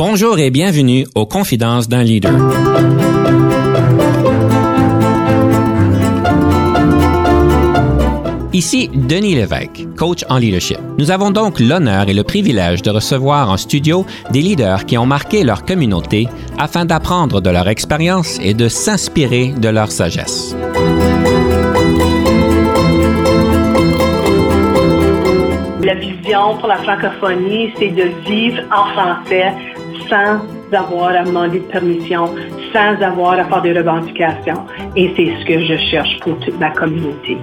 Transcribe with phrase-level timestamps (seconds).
[0.00, 2.30] Bonjour et bienvenue aux Confidences d'un leader.
[8.52, 10.78] Ici Denis Lévesque, coach en leadership.
[10.98, 15.04] Nous avons donc l'honneur et le privilège de recevoir en studio des leaders qui ont
[15.04, 16.28] marqué leur communauté
[16.58, 20.54] afin d'apprendre de leur expérience et de s'inspirer de leur sagesse.
[25.82, 29.54] La vision pour la francophonie, c'est de vivre en français
[30.08, 30.40] sans
[30.76, 32.34] avoir à demander de permission,
[32.72, 34.64] sans avoir à faire des revendications.
[34.96, 37.36] Et c'est ce que je cherche pour toute ma communauté.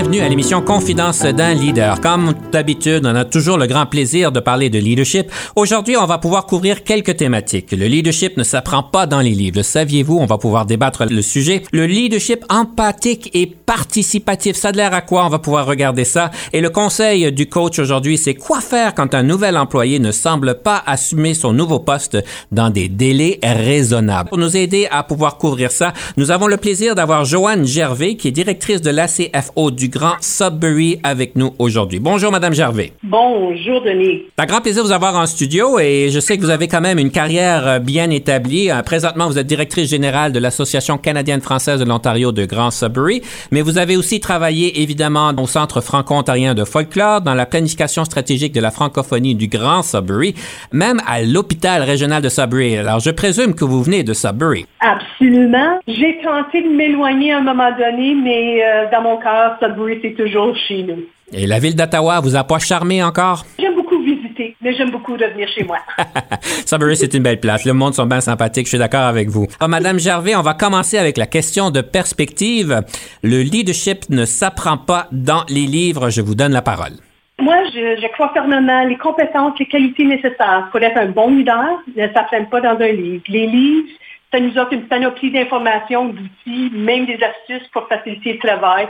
[0.00, 2.00] Bienvenue à l'émission Confidence d'un leader.
[2.00, 5.30] Comme d'habitude, on a toujours le grand plaisir de parler de leadership.
[5.56, 7.70] Aujourd'hui, on va pouvoir couvrir quelques thématiques.
[7.72, 9.60] Le leadership ne s'apprend pas dans les livres.
[9.60, 10.16] Saviez-vous?
[10.16, 11.64] On va pouvoir débattre le sujet.
[11.70, 15.26] Le leadership empathique et participatif, ça a l'air à quoi?
[15.26, 16.30] On va pouvoir regarder ça.
[16.54, 20.62] Et le conseil du coach aujourd'hui, c'est quoi faire quand un nouvel employé ne semble
[20.62, 22.16] pas assumer son nouveau poste
[22.52, 24.30] dans des délais raisonnables?
[24.30, 28.28] Pour nous aider à pouvoir couvrir ça, nous avons le plaisir d'avoir Joanne Gervais, qui
[28.28, 31.98] est directrice de l'ACFO du Grand Sudbury avec nous aujourd'hui.
[31.98, 32.92] Bonjour, Madame Gervais.
[33.02, 34.22] Bonjour, Denis.
[34.38, 36.68] C'est un grand plaisir de vous avoir en studio et je sais que vous avez
[36.68, 38.70] quand même une carrière euh, bien établie.
[38.70, 43.60] Euh, présentement, vous êtes directrice générale de l'Association canadienne-française de l'Ontario de Grand Sudbury, mais
[43.60, 48.60] vous avez aussi travaillé évidemment au Centre franco-ontarien de folklore, dans la planification stratégique de
[48.60, 50.34] la francophonie du Grand Sudbury,
[50.72, 52.76] même à l'hôpital régional de Sudbury.
[52.76, 54.66] Alors, je présume que vous venez de Sudbury.
[54.80, 55.80] Absolument.
[55.88, 60.14] J'ai tenté de m'éloigner à un moment donné, mais euh, dans mon cœur, Sudbury, c'est
[60.14, 61.04] toujours chez nous.
[61.32, 63.44] Et la ville d'Ottawa vous a pas charmé encore?
[63.58, 65.78] J'aime beaucoup visiter, mais j'aime beaucoup revenir chez moi.
[66.66, 67.64] Sudbury, c'est une belle place.
[67.64, 68.66] Le monde sont bien sympathiques.
[68.66, 69.46] Je suis d'accord avec vous.
[69.60, 72.82] Alors, Madame Gervais, on va commencer avec la question de perspective.
[73.22, 76.10] Le leadership ne s'apprend pas dans les livres.
[76.10, 76.92] Je vous donne la parole.
[77.40, 81.78] Moi, je, je crois fermement les compétences, les qualités nécessaires pour être un bon leader
[81.96, 83.22] ne s'apprennent pas dans un livre.
[83.28, 83.88] Les livres,
[84.32, 88.88] ça nous offre une panoplie d'informations, d'outils, même des astuces pour faciliter le travail,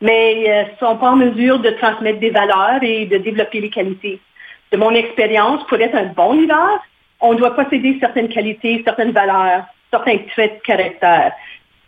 [0.00, 3.70] mais euh, ne sont pas en mesure de transmettre des valeurs et de développer les
[3.70, 4.20] qualités.
[4.70, 6.82] De mon expérience, pour être un bon leader,
[7.20, 11.32] on doit posséder certaines qualités, certaines valeurs, certains traits de caractère.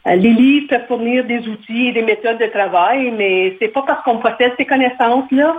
[0.07, 3.83] Euh, les livres peuvent fournir des outils et des méthodes de travail, mais c'est pas
[3.83, 5.57] parce qu'on possède ces connaissances-là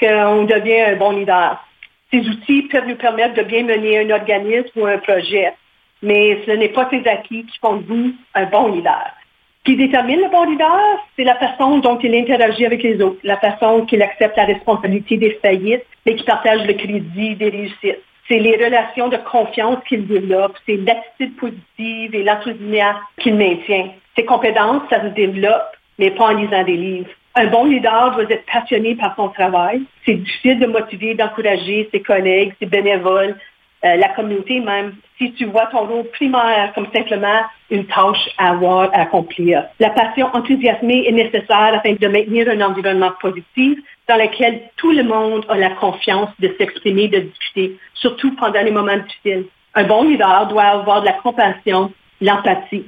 [0.00, 1.64] qu'on devient un bon leader.
[2.10, 5.54] Ces outils peuvent nous permettre de bien mener un organisme ou un projet,
[6.02, 9.12] mais ce n'est pas ces acquis qui font de vous un bon leader.
[9.64, 13.36] Qui détermine le bon leader, c'est la façon dont il interagit avec les autres, la
[13.36, 18.02] façon qu'il accepte la responsabilité des faillites, mais qui partage le crédit des réussites.
[18.26, 23.90] C'est les relations de confiance qu'il développe, c'est l'attitude positive et l'enthousiasme qu'il maintient.
[24.16, 27.10] Ses compétences, ça se développe, mais pas en lisant des livres.
[27.36, 29.82] Un bon leader doit être passionné par son travail.
[30.04, 33.36] C'est difficile de motiver, d'encourager ses collègues, ses bénévoles,
[33.84, 38.50] euh, la communauté même, si tu vois ton rôle primaire comme simplement une tâche à
[38.50, 39.64] avoir à accomplir.
[39.80, 43.78] La passion enthousiasmée est nécessaire afin de maintenir un environnement positif
[44.08, 48.70] dans lequel tout le monde a la confiance de s'exprimer, de discuter, surtout pendant les
[48.70, 49.46] moments difficiles.
[49.74, 52.84] Un bon leader doit avoir de la compassion, l'empathie.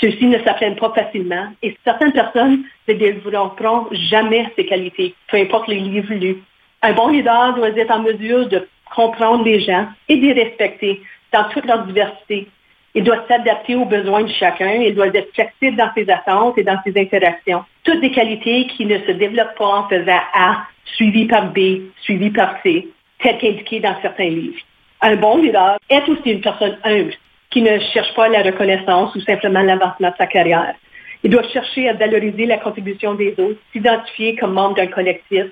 [0.00, 5.68] Ceux-ci ne s'apprennent pas facilement et certaines personnes ne développeront jamais ces qualités, peu importe
[5.68, 6.42] les livres lus.
[6.82, 11.00] Un bon leader doit être en mesure de comprendre les gens et les respecter
[11.32, 12.48] dans toute leur diversité.
[12.94, 14.72] Il doit s'adapter aux besoins de chacun.
[14.72, 17.64] Il doit être flexible dans ses attentes et dans ses interactions.
[17.84, 20.64] Toutes des qualités qui ne se développent pas en faisant A,
[20.96, 21.58] suivi par B,
[22.02, 22.88] suivi par C,
[23.22, 24.58] tel qu'indiqué dans certains livres.
[25.02, 27.14] Un bon leader est aussi une personne humble
[27.50, 30.74] qui ne cherche pas la reconnaissance ou simplement l'avancement de sa carrière.
[31.22, 35.46] Il doit chercher à valoriser la contribution des autres, s'identifier comme membre d'un collectif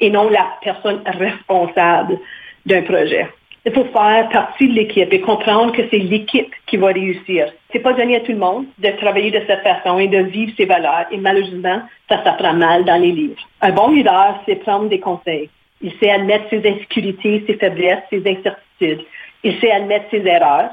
[0.00, 2.18] et non la personne responsable
[2.66, 3.26] d'un projet.
[3.64, 7.52] Il faut faire partie de l'équipe et comprendre que c'est l'équipe qui va réussir.
[7.72, 10.52] C'est pas donné à tout le monde de travailler de cette façon et de vivre
[10.56, 11.06] ses valeurs.
[11.10, 13.42] Et malheureusement, ça s'apprend mal dans les livres.
[13.62, 15.50] Un bon leader, c'est prendre des conseils.
[15.80, 19.04] Il sait admettre ses insécurités, ses faiblesses, ses incertitudes.
[19.42, 20.70] Il sait admettre ses erreurs.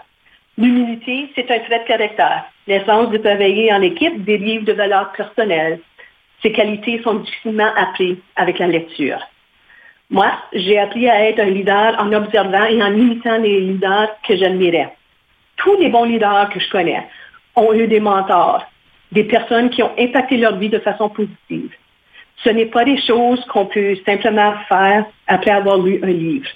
[0.60, 2.46] L'humilité, c'est un trait de caractère.
[2.68, 5.80] L'essence de travailler en équipe dérive de valeurs personnelles.
[6.44, 9.20] Ces qualités sont difficilement apprises avec la lecture.
[10.14, 14.36] Moi, j'ai appris à être un leader en observant et en imitant les leaders que
[14.38, 14.96] j'admirais.
[15.58, 17.08] Tous les bons leaders que je connais
[17.56, 18.64] ont eu des mentors,
[19.12, 21.72] des personnes qui ont impacté leur vie de façon positive.
[22.44, 26.50] Ce n'est pas des choses qu'on peut simplement faire après avoir lu un livre.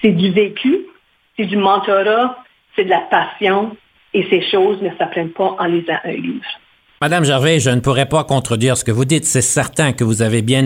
[0.00, 0.86] C'est du vécu,
[1.36, 2.38] c'est du mentorat,
[2.76, 3.76] c'est de la passion,
[4.14, 6.46] et ces choses ne s'apprennent pas en lisant un livre.
[7.02, 9.26] Madame Gervais, je ne pourrais pas contredire ce que vous dites.
[9.26, 10.64] C'est certain que vous avez bien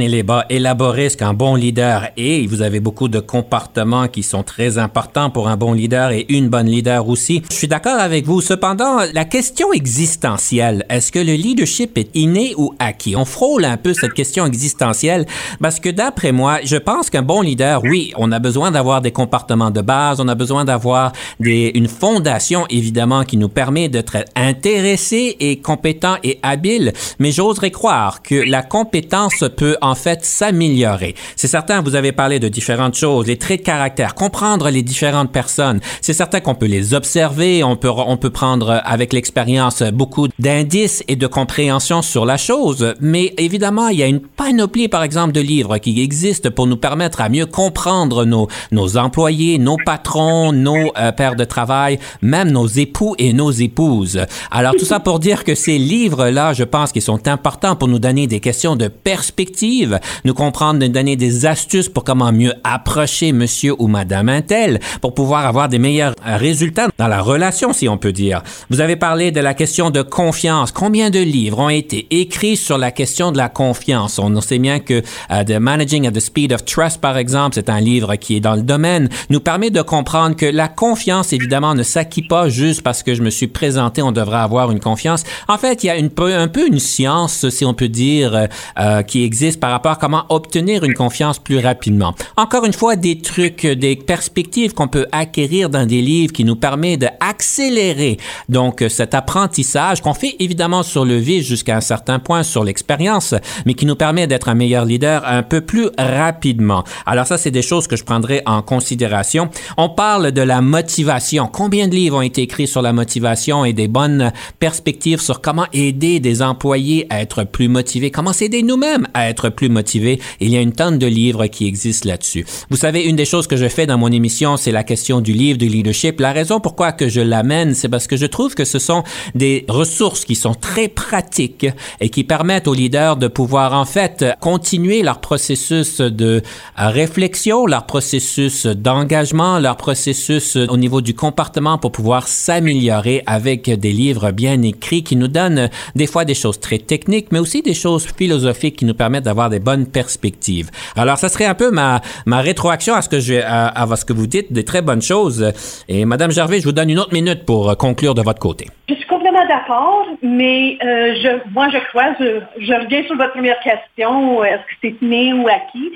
[0.50, 2.46] élaboré ce qu'un bon leader est.
[2.46, 6.50] Vous avez beaucoup de comportements qui sont très importants pour un bon leader et une
[6.50, 7.42] bonne leader aussi.
[7.50, 8.42] Je suis d'accord avec vous.
[8.42, 13.16] Cependant, la question existentielle, est-ce que le leadership est inné ou acquis?
[13.16, 15.24] On frôle un peu cette question existentielle
[15.58, 19.10] parce que d'après moi, je pense qu'un bon leader, oui, on a besoin d'avoir des
[19.10, 25.34] comportements de base, on a besoin d'avoir une fondation évidemment qui nous permet d'être intéressé
[25.40, 31.14] et compétent habile, mais j'oserais croire que la compétence peut en fait s'améliorer.
[31.37, 35.32] C'est certain, vous avez parlé de différentes choses, les traits de caractère, comprendre les différentes
[35.32, 35.81] personnes.
[36.00, 41.02] C'est certain qu'on peut les observer, on peut, on peut prendre avec l'expérience beaucoup d'indices
[41.08, 45.32] et de compréhension sur la chose, mais évidemment, il y a une panoplie, par exemple,
[45.32, 50.52] de livres qui existent pour nous permettre à mieux comprendre nos, nos employés, nos patrons,
[50.52, 54.20] nos euh, pères de travail, même nos époux et nos épouses.
[54.50, 57.88] Alors, tout ça pour dire que ces livres là je pense qu'ils sont importants pour
[57.88, 62.54] nous donner des questions de perspective, nous comprendre, nous donner des astuces pour comment mieux
[62.64, 67.72] approcher monsieur ou madame Intel pour pouvoir avoir des meilleurs euh, résultats dans la relation,
[67.72, 68.42] si on peut dire.
[68.70, 70.72] Vous avez parlé de la question de confiance.
[70.72, 74.19] Combien de livres ont été écrits sur la question de la confiance?
[74.19, 77.69] On sait bien que uh, The Managing at the Speed of Trust, par exemple, c'est
[77.69, 81.74] un livre qui est dans le domaine, nous permet de comprendre que la confiance, évidemment,
[81.74, 85.24] ne s'acquit pas juste parce que je me suis présenté, on devrait avoir une confiance.
[85.48, 88.46] En fait, il y a un peu une science, si on peut dire, euh,
[88.78, 92.14] euh, qui existe par rapport à comment obtenir une confiance plus rapidement.
[92.37, 96.56] Encore une fois, des trucs, des perspectives qu'on peut acquérir dans des livres qui nous
[96.56, 102.43] permet d'accélérer donc cet apprentissage qu'on fait évidemment sur le vif jusqu'à un certain point
[102.43, 103.34] sur l'expérience,
[103.64, 106.84] mais qui nous permet d'être un meilleur leader un peu plus rapidement.
[107.04, 109.48] Alors ça, c'est des choses que je prendrai en considération.
[109.76, 111.48] On parle de la motivation.
[111.52, 115.66] Combien de livres ont été écrits sur la motivation et des bonnes perspectives sur comment
[115.86, 120.20] aider des employés à être plus motivés, comment s'aider nous-mêmes à être plus motivés.
[120.40, 122.44] Il y a une tonne de livres qui existent là-dessus.
[122.70, 125.32] Vous savez, une des choses que je fais dans mon émission, c'est la question du
[125.32, 126.20] livre du leadership.
[126.20, 129.02] La raison pourquoi que je l'amène, c'est parce que je trouve que ce sont
[129.34, 131.66] des ressources qui sont très pratiques
[132.00, 136.42] et qui permettent aux leaders de pouvoir en fait continuer leur processus de
[136.76, 143.92] réflexion, leur processus d'engagement, leur processus au niveau du comportement pour pouvoir s'améliorer avec des
[143.92, 147.75] livres bien écrits qui nous donnent des fois des choses très techniques, mais aussi des
[147.75, 150.70] choses philosophiques qui nous permettent d'avoir des bonnes perspectives.
[150.96, 154.05] Alors, ça serait un peu ma, ma rétroaction à ce que je, à, à ce
[154.05, 155.52] que vous dites, des très bonnes choses.
[155.88, 158.67] Et Madame Gervais, je vous donne une autre minute pour euh, conclure de votre côté.
[158.88, 163.58] Je suis complètement d'accord, mais euh, je, moi, je crois, je, reviens sur votre première
[163.61, 165.93] question, est-ce que c'est inné ou acquis?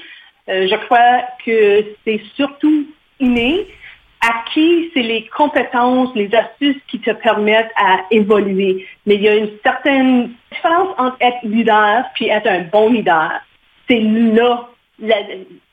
[0.49, 2.87] Euh, je crois que c'est surtout
[3.21, 3.67] inné
[4.21, 8.87] acquis, c'est les compétences, les astuces qui te permettent à évoluer.
[9.07, 13.33] Mais il y a une certaine différence entre être leader puis être un bon leader.
[13.89, 14.69] C'est là,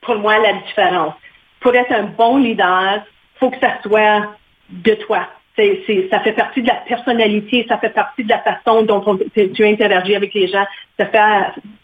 [0.01, 1.13] pour moi, la différence.
[1.59, 3.05] Pour être un bon leader,
[3.39, 4.27] faut que ça soit
[4.69, 5.27] de toi.
[5.57, 9.03] ça fait partie de la personnalité, ça fait partie de la façon dont
[9.33, 10.65] tu interagis avec les gens,
[10.97, 11.19] ça fait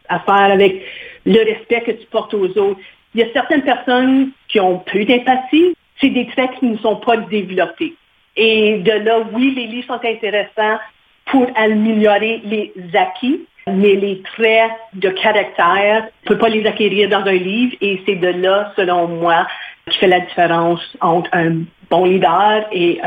[0.10, 0.84] affaire avec
[1.26, 2.80] le respect que tu portes aux autres.
[3.16, 6.98] Il y a certaines personnes qui ont peu d'empathie, c'est des traits qui ne sont
[6.98, 7.96] pas développés.
[8.36, 10.80] Et de là, oui, les livres sont intéressants
[11.26, 17.10] pour améliorer les acquis, mais les traits de caractère, on ne peut pas les acquérir
[17.10, 19.48] dans un livre et c'est de là, selon moi,
[19.90, 23.00] qui fait la différence entre un bon leader et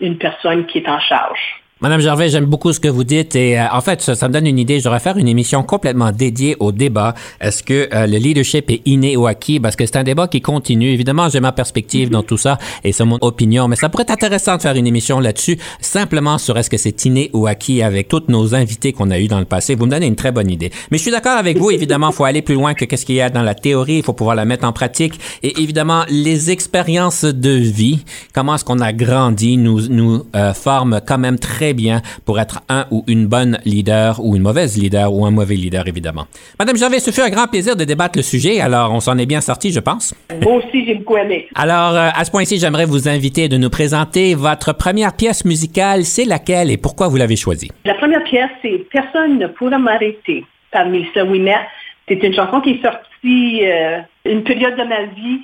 [0.00, 1.59] une personne qui est en charge.
[1.82, 4.34] Madame Gervais, j'aime beaucoup ce que vous dites et euh, en fait, ça, ça, me
[4.34, 4.80] donne une idée.
[4.80, 7.14] Je devrais faire une émission complètement dédiée au débat.
[7.40, 9.60] Est-ce que euh, le leadership est inné ou acquis?
[9.60, 10.90] Parce que c'est un débat qui continue.
[10.90, 14.10] Évidemment, j'ai ma perspective dans tout ça et c'est mon opinion, mais ça pourrait être
[14.10, 18.08] intéressant de faire une émission là-dessus, simplement sur est-ce que c'est inné ou acquis avec
[18.08, 19.74] tous nos invités qu'on a eus dans le passé.
[19.74, 20.70] Vous me donnez une très bonne idée.
[20.90, 21.70] Mais je suis d'accord avec vous.
[21.70, 23.96] Évidemment, il faut aller plus loin que qu'est-ce qu'il y a dans la théorie.
[23.96, 25.18] Il faut pouvoir la mettre en pratique.
[25.42, 31.00] Et évidemment, les expériences de vie, comment est-ce qu'on a grandi, nous, nous euh, forment
[31.06, 35.12] quand même très bien pour être un ou une bonne leader ou une mauvaise leader
[35.12, 36.26] ou un mauvais leader, évidemment.
[36.58, 39.26] Madame Gervais, ce fut un grand plaisir de débattre le sujet, alors on s'en est
[39.26, 40.14] bien sorti, je pense.
[40.42, 41.48] Moi aussi, j'ai beaucoup aimé.
[41.54, 46.04] Alors, euh, à ce point-ci, j'aimerais vous inviter de nous présenter votre première pièce musicale.
[46.04, 47.70] C'est laquelle et pourquoi vous l'avez choisie?
[47.84, 51.56] La première pièce, c'est Personne ne pourra m'arrêter par Melissa Wimet.
[52.08, 55.40] C'est une chanson qui est sortie euh, une période de ma vie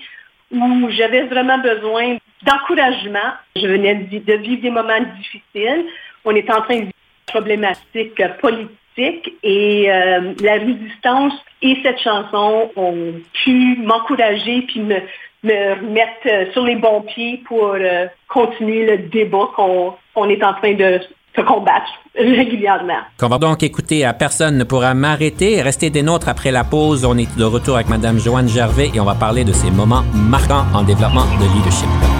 [0.53, 3.35] où j'avais vraiment besoin d'encouragement.
[3.57, 5.85] Je venais de vivre des moments difficiles
[6.27, 12.01] on est en train de vivre une problématique politique et euh, la résistance et cette
[12.01, 13.13] chanson ont
[13.45, 14.97] pu m'encourager puis me,
[15.45, 21.01] remettre sur les bons pieds pour euh, continuer le débat qu'on est en train de
[21.37, 23.01] se combattre régulièrement.
[23.19, 25.61] Qu'on va donc écouter à Personne ne pourra m'arrêter.
[25.61, 27.05] Restez des nôtres après la pause.
[27.05, 30.03] On est de retour avec Mme Joanne Gervais et on va parler de ces moments
[30.15, 32.16] marquants en développement de leadership.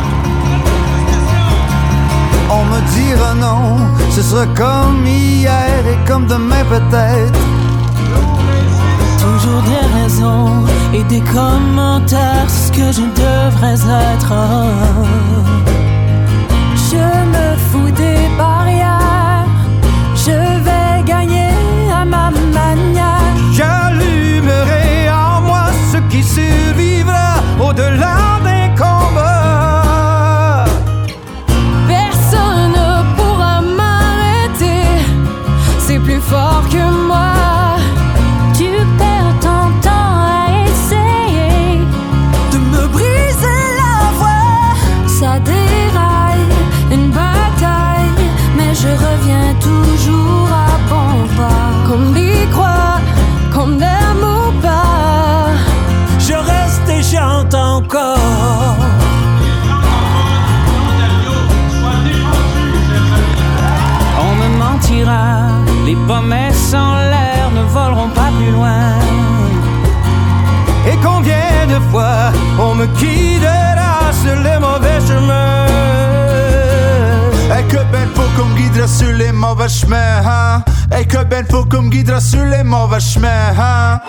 [2.59, 3.77] On me dira non,
[4.11, 7.41] ce sera comme hier et comme demain peut-être.
[9.25, 13.81] Toujours des raisons et des commentaires, ce que je devrais
[14.13, 14.33] être.
[16.91, 19.47] Je me fous des barrières,
[20.15, 20.37] je
[20.67, 21.53] vais gagner
[22.01, 23.35] à ma manière.
[23.53, 27.29] J'allumerai en moi ce qui survivra
[27.61, 28.26] au-delà
[71.97, 75.67] fois on me guidera sur les mauvais chemins
[77.59, 80.63] Et que ben faut qu'on me guidera sur les mauvais chemins hein?
[80.99, 84.01] Et que ben faut qu'on me guidera sur les mauvais chemins hein?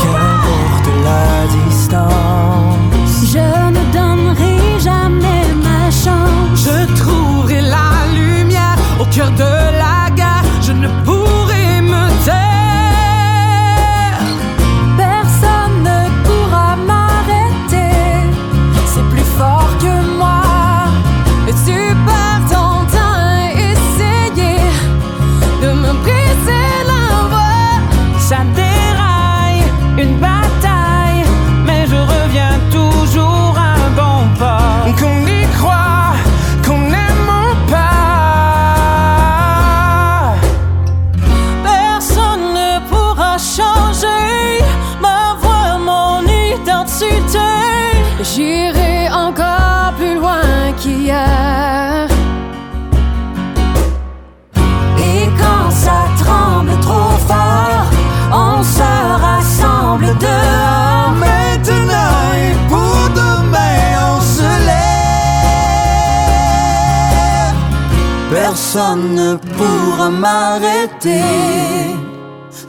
[0.00, 1.24] Qu'importe la
[1.56, 4.56] distance, Je ne donnerai
[4.88, 6.58] jamais ma chance.
[6.66, 7.88] je trouverai la
[8.18, 9.52] lumière au cœur de
[9.82, 10.44] la gare.
[10.60, 11.21] Je ne pourrai
[68.74, 71.20] Personne ne pourra m'arrêter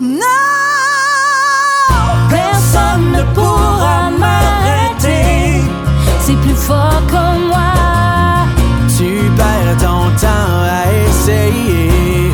[0.02, 0.20] Non
[2.30, 5.62] Personne ne pourra m'arrêter.
[6.20, 7.72] C'est plus fort que moi.
[8.98, 12.34] Tu perds ton temps à essayer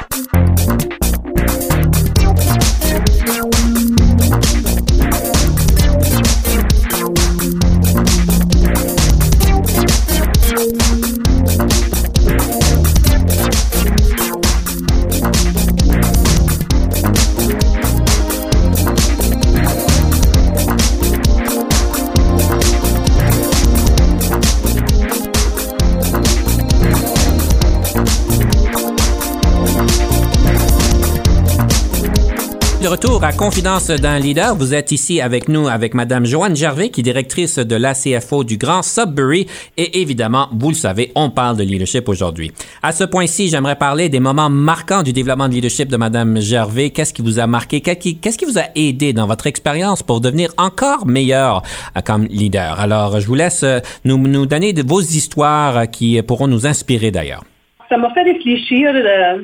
[32.91, 36.99] retour à Confidence d'un leader, vous êtes ici avec nous avec Madame Joanne Gervais, qui
[36.99, 39.47] est directrice de l'ACFO du Grand Sudbury.
[39.77, 42.51] Et évidemment, vous le savez, on parle de leadership aujourd'hui.
[42.83, 46.89] À ce point-ci, j'aimerais parler des moments marquants du développement de leadership de Madame Gervais.
[46.89, 47.79] Qu'est-ce qui vous a marqué?
[47.79, 51.61] Qu'est-ce qui, vous a aidé dans votre expérience pour devenir encore meilleur
[51.95, 52.77] euh, comme leader?
[52.81, 57.45] Alors, je vous laisse euh, nous, donner vos histoires euh, qui pourront nous inspirer d'ailleurs.
[57.87, 59.43] Ça m'a fait réfléchir euh,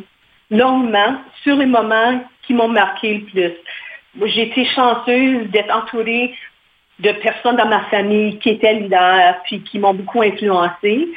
[0.52, 3.54] longuement sur les moments qui m'ont marqué le plus.
[4.26, 6.34] J'ai été chanceuse d'être entourée
[7.00, 11.08] de personnes dans ma famille qui étaient leaders puis qui m'ont beaucoup influencée.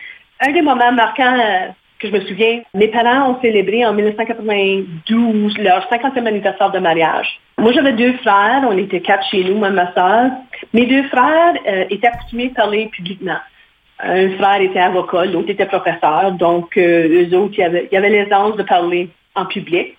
[0.41, 1.69] Un des moments marquants euh,
[1.99, 7.41] que je me souviens, mes parents ont célébré en 1992 leur 50e anniversaire de mariage.
[7.59, 10.31] Moi, j'avais deux frères, on était quatre chez nous, moi ma soeur.
[10.73, 13.39] Mes deux frères euh, étaient accoutumés à parler publiquement.
[14.03, 18.57] Un frère était avocat, l'autre était professeur, donc euh, eux autres, il y avait l'aisance
[18.57, 19.97] de parler en public.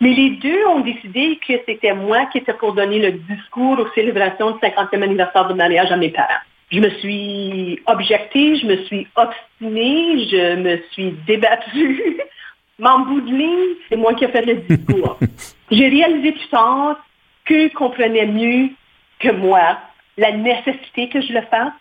[0.00, 3.88] Mais les deux ont décidé que c'était moi qui étais pour donner le discours aux
[3.94, 6.42] célébrations du 50e anniversaire de mariage à mes parents.
[6.70, 12.20] Je me suis objectée, je me suis obstinée, je me suis débattue.
[12.78, 15.18] Mais en bout de ligne, c'est moi qui ai fait le discours.
[15.70, 16.96] J'ai réalisé plus tard
[17.44, 18.70] qu'eux comprenaient mieux
[19.18, 19.78] que moi
[20.16, 21.72] la nécessité que je le fasse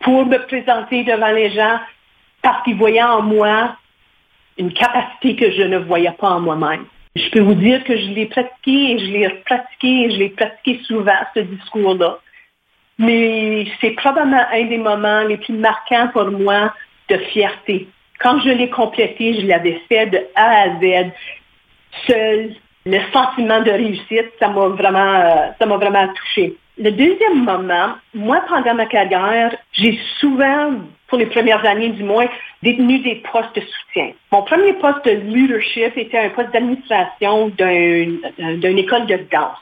[0.00, 1.78] pour me présenter devant les gens
[2.42, 3.76] parce qu'ils voyaient en moi
[4.58, 6.86] une capacité que je ne voyais pas en moi-même.
[7.16, 10.28] Je peux vous dire que je l'ai pratiqué et je l'ai pratiqué et je l'ai
[10.28, 12.18] pratiqué souvent, ce discours-là.
[12.98, 16.74] Mais c'est probablement un des moments les plus marquants pour moi
[17.08, 17.88] de fierté.
[18.20, 21.12] Quand je l'ai complété, je l'avais fait de A à Z,
[22.06, 22.54] seul.
[22.84, 26.54] Le sentiment de réussite, ça m'a vraiment, ça m'a vraiment touché.
[26.78, 30.74] Le deuxième moment, moi, pendant ma carrière, j'ai souvent,
[31.08, 32.26] pour les premières années du moins,
[32.62, 34.12] détenu des postes de soutien.
[34.32, 39.58] Mon premier poste de leadership était un poste d'administration d'une école de danse.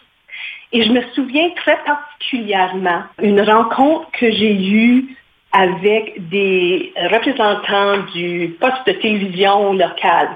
[0.73, 5.17] Et je me souviens très particulièrement une rencontre que j'ai eue
[5.53, 10.31] avec des représentants du poste de télévision local.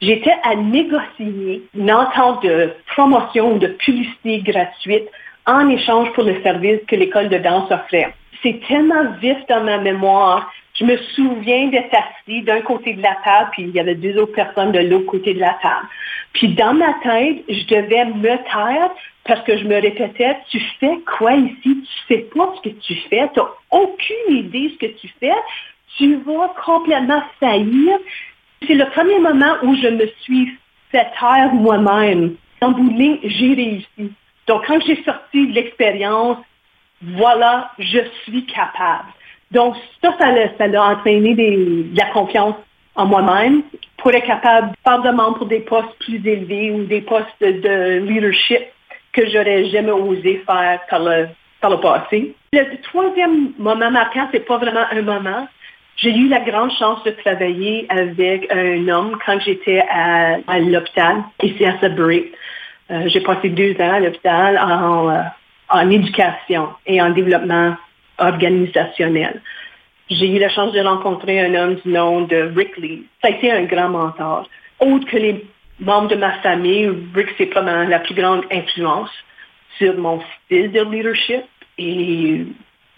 [0.00, 5.08] J'étais à négocier une entente de promotion ou de publicité gratuite
[5.46, 8.14] en échange pour le service que l'école de danse offrait.
[8.42, 10.52] C'est tellement vif dans ma mémoire.
[10.82, 14.18] Je me souviens d'être assis d'un côté de la table, puis il y avait deux
[14.18, 15.86] autres personnes de l'autre côté de la table.
[16.32, 18.90] Puis dans ma tête, je devais me taire
[19.24, 21.54] parce que je me répétais, tu fais quoi ici?
[21.62, 25.08] Tu sais pas ce que tu fais, tu n'as aucune idée de ce que tu
[25.20, 25.30] fais,
[25.98, 27.98] tu vas complètement faillir.
[28.66, 30.58] C'est le premier moment où je me suis
[30.90, 32.34] fait taire moi-même.
[32.60, 32.92] En bout
[33.22, 34.12] j'ai réussi.
[34.48, 36.38] Donc, quand j'ai sorti de l'expérience,
[37.02, 39.12] voilà, je suis capable.
[39.52, 42.54] Donc, ça, ça a, entraîné de la confiance
[42.94, 43.62] en moi-même
[43.98, 44.72] pour être capable
[45.04, 48.62] demande pour des postes plus élevés ou des postes de leadership
[49.12, 51.28] que j'aurais jamais osé faire par le,
[51.60, 52.34] par le passé.
[52.52, 55.48] Le troisième moment marquant, c'est pas vraiment un moment.
[55.96, 61.64] J'ai eu la grande chance de travailler avec un homme quand j'étais à, l'hôpital, ici
[61.64, 62.32] à Sudbury.
[62.90, 65.20] Euh, j'ai passé deux ans à l'hôpital en, euh,
[65.68, 67.76] en éducation et en développement
[68.22, 69.40] organisationnel.
[70.10, 73.04] J'ai eu la chance de rencontrer un homme du nom de Rick Lee.
[73.22, 74.48] Ça a été un grand mentor.
[74.80, 75.44] Autre que les
[75.80, 79.10] membres de ma famille, Rick, c'est probablement la plus grande influence
[79.78, 81.44] sur mon style de leadership
[81.78, 82.44] et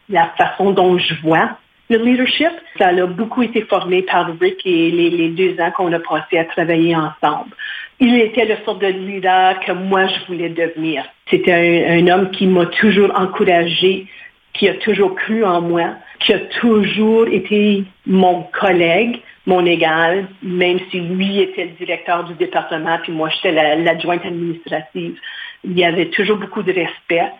[0.08, 1.56] la façon dont je vois
[1.90, 2.50] le leadership.
[2.78, 6.44] Ça a beaucoup été formé par Rick et les, deux ans qu'on a passé à
[6.44, 7.54] travailler ensemble.
[8.00, 11.04] Il était le sort de leader que moi, je voulais devenir.
[11.30, 14.06] C'était un, homme qui m'a toujours encouragé,
[14.54, 20.78] qui a toujours cru en moi, qui a toujours été mon collègue, mon égal, même
[20.90, 25.18] si lui était le directeur du département, puis moi j'étais l'adjointe administrative.
[25.64, 27.30] Il y avait toujours beaucoup de respect.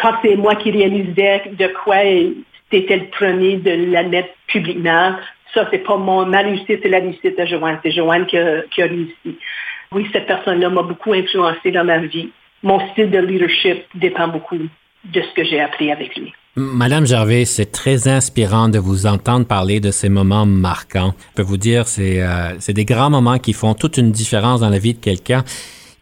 [0.00, 1.96] Quand c'est moi qui réalisais de quoi
[2.70, 5.14] c'était le premier de l'admettre publiquement,
[5.54, 7.78] ça, c'est pas mon, ma réussite, c'est la réussite de Joanne.
[7.82, 9.38] C'est Joanne qui a, qui a réussi.
[9.92, 12.30] Oui, cette personne-là m'a beaucoup influencé dans ma vie.
[12.64, 16.34] Mon style de leadership dépend beaucoup de ce que j'ai appris avec lui.
[16.56, 21.12] Madame Gervais, c'est très inspirant de vous entendre parler de ces moments marquants.
[21.32, 24.68] Je peux vous dire, c'est euh, des grands moments qui font toute une différence dans
[24.68, 25.42] la vie de quelqu'un.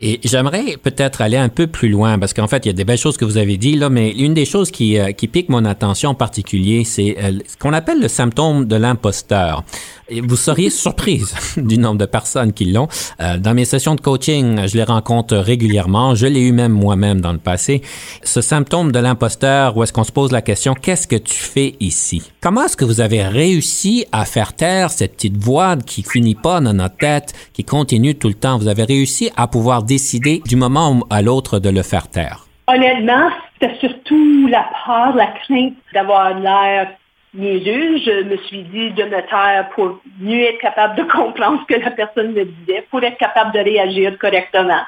[0.04, 2.84] Et j'aimerais peut-être aller un peu plus loin parce qu'en fait, il y a des
[2.84, 5.48] belles choses que vous avez dit là, mais une des choses qui, euh, qui pique
[5.48, 9.62] mon attention en particulier, c'est euh, ce qu'on appelle le symptôme de l'imposteur.
[10.08, 12.88] Et vous seriez surprise du nombre de personnes qui l'ont.
[13.20, 16.16] Euh, dans mes sessions de coaching, je les rencontre régulièrement.
[16.16, 17.80] Je l'ai eu même moi-même dans le passé.
[18.24, 21.76] Ce symptôme de l'imposteur, où est-ce qu'on se pose la question, qu'est-ce que tu fais
[21.78, 22.31] ici?
[22.42, 26.58] Comment est-ce que vous avez réussi à faire taire cette petite voix qui finit pas
[26.60, 28.58] dans notre tête, qui continue tout le temps?
[28.58, 32.46] Vous avez réussi à pouvoir décider du moment à l'autre de le faire taire?
[32.66, 36.88] Honnêtement, c'était surtout la peur, la crainte d'avoir l'air
[37.32, 37.98] niaiseux.
[37.98, 41.80] Je me suis dit de me taire pour mieux être capable de comprendre ce que
[41.80, 44.82] la personne me disait, pour être capable de réagir correctement.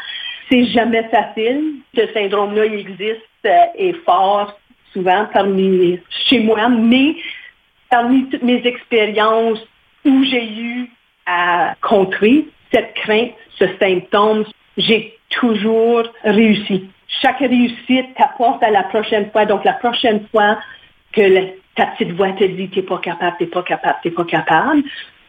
[0.51, 1.75] C'est jamais facile.
[1.97, 4.59] Ce syndrome-là, existe euh, et fort
[4.93, 7.15] souvent parmi chez moi, mais
[7.95, 9.61] parmi toutes mes expériences
[10.05, 10.91] où j'ai eu
[11.27, 14.45] à contrer cette crainte, ce symptôme,
[14.77, 16.91] j'ai toujours réussi.
[17.23, 19.47] Chaque réussite t'apporte à la prochaine fois.
[19.47, 20.59] Donc, la prochaine fois
[21.13, 21.23] que
[21.77, 24.83] ta petite voix te dit t'es pas capable, t'es pas capable, t'es pas capable,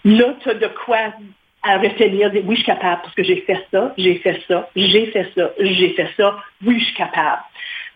[0.03, 1.13] là, tu as de quoi
[1.61, 5.05] à retenir, oui, je suis capable parce que j'ai fait ça, j'ai fait ça, j'ai
[5.07, 7.43] fait ça, j'ai fait ça, oui, je suis capable.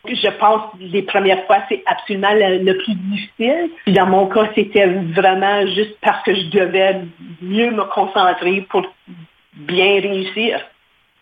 [0.07, 3.69] Je pense les premières fois, c'est absolument le, plus difficile.
[3.87, 7.01] Dans mon cas, c'était vraiment juste parce que je devais
[7.41, 8.83] mieux me concentrer pour
[9.55, 10.61] bien réussir.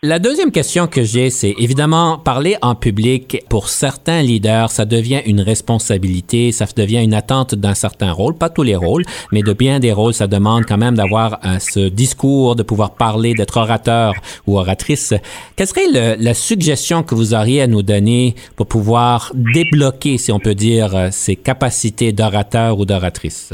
[0.03, 5.21] La deuxième question que j'ai, c'est évidemment parler en public pour certains leaders, ça devient
[5.25, 9.53] une responsabilité, ça devient une attente d'un certain rôle, pas tous les rôles, mais de
[9.53, 14.13] bien des rôles, ça demande quand même d'avoir ce discours, de pouvoir parler, d'être orateur
[14.45, 15.15] ou oratrice.
[15.55, 20.39] Quelle serait la suggestion que vous auriez à nous donner pour pouvoir débloquer, si on
[20.39, 23.51] peut dire, ces capacités d'orateur ou d'oratrice?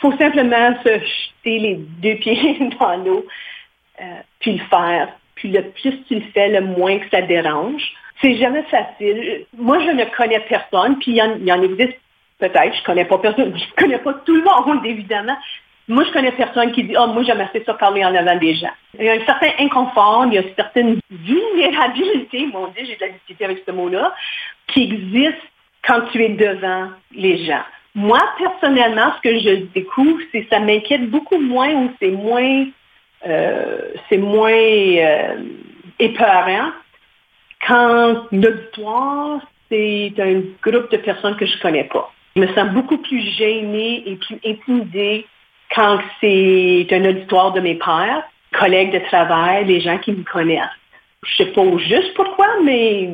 [0.00, 3.26] Faut simplement se jeter les deux pieds dans l'eau,
[4.00, 4.04] euh,
[4.40, 7.82] puis le faire puis le plus tu le fais, le moins que ça dérange.
[8.20, 9.46] C'est jamais facile.
[9.56, 11.98] Moi, je ne connais personne, puis il y en, y en existe
[12.38, 15.36] peut-être, je connais pas personne, je connais pas tout le monde, évidemment.
[15.88, 18.54] Moi, je connais personne qui dit, oh, moi, j'aime assez ça parler en avant des
[18.54, 18.72] gens.
[18.98, 22.96] Il y a un certain inconfort, il y a une certaine vulnérabilité, mon Dieu, j'ai
[22.96, 24.12] de la difficulté avec ce mot-là,
[24.66, 25.42] qui existe
[25.86, 27.62] quand tu es devant les gens.
[27.94, 32.66] Moi, personnellement, ce que je découvre, c'est que ça m'inquiète beaucoup moins ou c'est moins
[34.08, 35.36] c'est moins euh,
[35.98, 36.70] épeurant
[37.66, 42.12] quand l'auditoire, c'est un groupe de personnes que je ne connais pas.
[42.36, 45.26] Je me sens beaucoup plus gênée et plus intimidée
[45.74, 50.62] quand c'est un auditoire de mes pères, collègues de travail, les gens qui me connaissent.
[51.24, 53.10] Je ne sais pas juste pourquoi, mais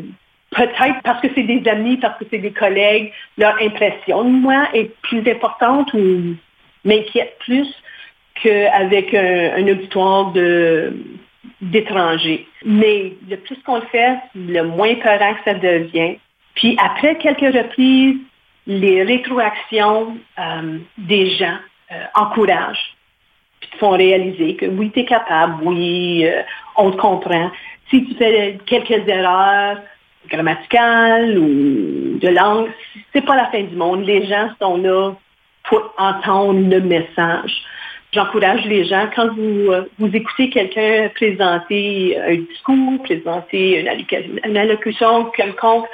[0.51, 4.68] peut-être parce que c'est des amis, parce que c'est des collègues, leur impression de moi
[4.75, 6.37] est plus importante ou
[6.85, 7.68] m'inquiète plus
[8.35, 10.33] qu'avec un, auditoire
[11.61, 12.47] d'étrangers.
[12.64, 16.16] Mais le plus qu'on le fait, le moins peurant que ça devient.
[16.55, 18.16] Puis après quelques reprises,
[18.66, 21.57] les rétroactions euh, des gens
[21.90, 22.95] euh, encouragent,
[23.61, 26.42] puis te font réaliser que oui, tu es capable, oui, euh,
[26.77, 27.51] on te comprend.
[27.90, 29.79] Si tu fais quelques erreurs
[30.29, 32.71] grammaticales ou de langue,
[33.12, 34.05] c'est pas la fin du monde.
[34.05, 35.12] Les gens sont là
[35.64, 37.62] pour entendre le message.
[38.14, 45.25] J'encourage les gens, quand vous, euh, vous écoutez quelqu'un présenter un discours, présenter une, allocution
[45.31, 45.87] quelconque,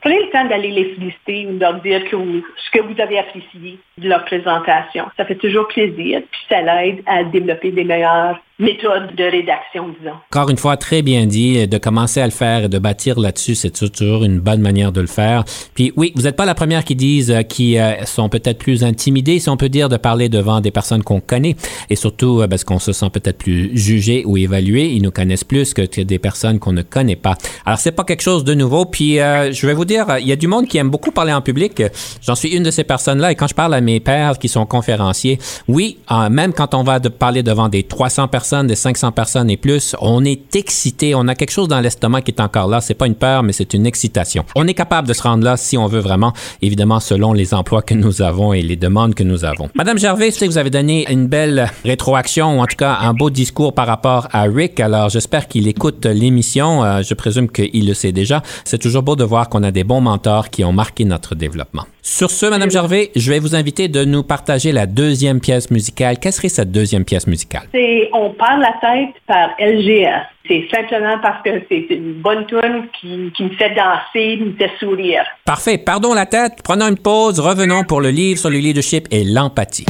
[0.00, 3.18] prenez le temps d'aller les féliciter ou de leur dire que ce que vous avez
[3.18, 5.06] apprécié de leur présentation.
[5.16, 10.14] Ça fait toujours plaisir, puis ça l'aide à développer des meilleures méthode de rédaction, disons.
[10.30, 13.56] Encore une fois, très bien dit, de commencer à le faire et de bâtir là-dessus,
[13.56, 15.44] c'est toujours une bonne manière de le faire.
[15.74, 18.84] Puis oui, vous n'êtes pas la première qui disent euh, qui euh, sont peut-être plus
[18.84, 21.56] intimidés, si on peut dire, de parler devant des personnes qu'on connaît
[21.90, 24.92] et surtout euh, parce qu'on se sent peut-être plus jugé ou évalué.
[24.92, 27.34] Ils nous connaissent plus que des personnes qu'on ne connaît pas.
[27.66, 28.84] Alors c'est pas quelque chose de nouveau.
[28.84, 31.40] Puis je vais vous dire, il y a du monde qui aime beaucoup parler en
[31.40, 31.82] public.
[32.22, 34.66] J'en suis une de ces personnes-là et quand je parle à mes pères qui sont
[34.66, 35.38] conférenciers,
[35.68, 35.98] oui,
[36.30, 40.24] même quand on va parler devant des 300 personnes des 500 personnes et plus, on
[40.24, 42.80] est excité, on a quelque chose dans l'estomac qui est encore là.
[42.80, 44.44] C'est pas une peur, mais c'est une excitation.
[44.54, 47.82] On est capable de se rendre là si on veut vraiment, évidemment, selon les emplois
[47.82, 49.70] que nous avons et les demandes que nous avons.
[49.74, 52.98] Madame Gervais, je sais que vous avez donné une belle rétroaction, ou en tout cas
[53.00, 54.80] un beau discours par rapport à Rick.
[54.80, 56.84] Alors, j'espère qu'il écoute l'émission.
[56.84, 58.42] Euh, je présume qu'il le sait déjà.
[58.64, 61.84] C'est toujours beau de voir qu'on a des bons mentors qui ont marqué notre développement.
[62.06, 66.18] Sur ce, Madame Gervais, je vais vous inviter de nous partager la deuxième pièce musicale.
[66.18, 67.62] Quelle serait cette deuxième pièce musicale?
[67.72, 70.26] C'est On parle la tête par LGS.
[70.46, 74.70] C'est simplement parce que c'est une bonne tune qui, qui, me fait danser, me fait
[74.78, 75.24] sourire.
[75.46, 75.78] Parfait.
[75.78, 76.52] Pardon la tête.
[76.62, 77.40] Prenons une pause.
[77.40, 79.86] Revenons pour le livre sur le leadership et l'empathie.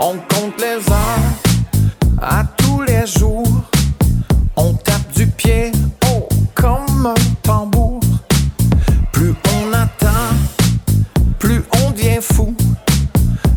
[0.00, 3.47] On compte les heures à tous les jours.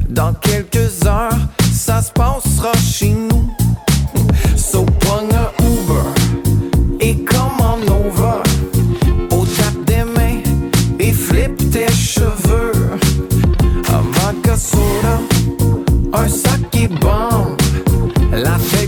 [0.10, 1.38] Dans quelques heures,
[1.72, 3.50] ça se passera chez nous.
[4.58, 6.10] So pogne un Uber
[7.00, 8.42] et commande over.
[9.32, 10.42] Au tape des mains
[11.00, 12.72] et flip tes cheveux.
[14.14, 15.20] Vodka soda,
[16.14, 17.56] un sac qui bombe.
[18.32, 18.81] La fête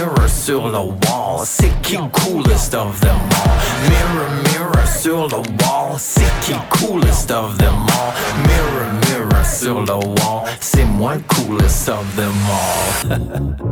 [0.00, 3.50] Mirror, sur le wall, c'est qui coolest of them all?
[3.90, 8.14] Mirror, mirror sur le wall, c'est qui coolest of them all?
[8.48, 13.56] Mirror, mirror sur le wall, c'est moi le coolest of them all.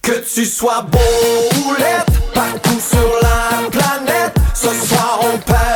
[0.00, 0.98] Que tu sois beau
[1.56, 1.74] ou
[2.34, 5.73] partout sur la planète, ce soir on perd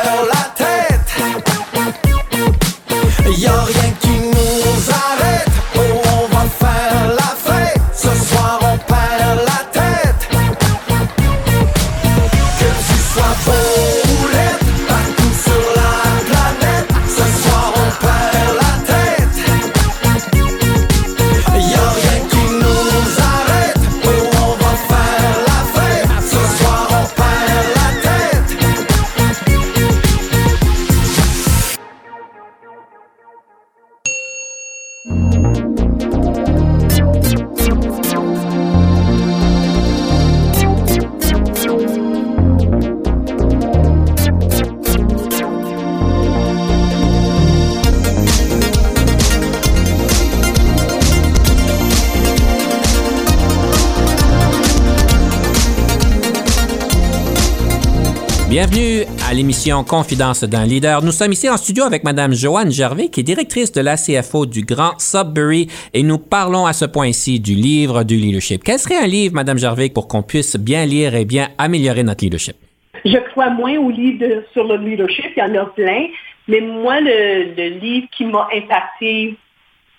[58.59, 61.01] Bienvenue à l'émission Confidence d'un leader.
[61.01, 64.63] Nous sommes ici en studio avec Madame Joanne Gervais, qui est directrice de l'ACFO du
[64.65, 68.61] Grand Sudbury, et nous parlons à ce point-ci du livre du leadership.
[68.65, 72.21] Quel serait un livre, Madame Gervais, pour qu'on puisse bien lire et bien améliorer notre
[72.21, 72.57] leadership?
[73.05, 76.07] Je crois moins aux livres de- sur le leadership, il y en a plein,
[76.49, 79.37] mais moi, le, le livre qui m'a impacté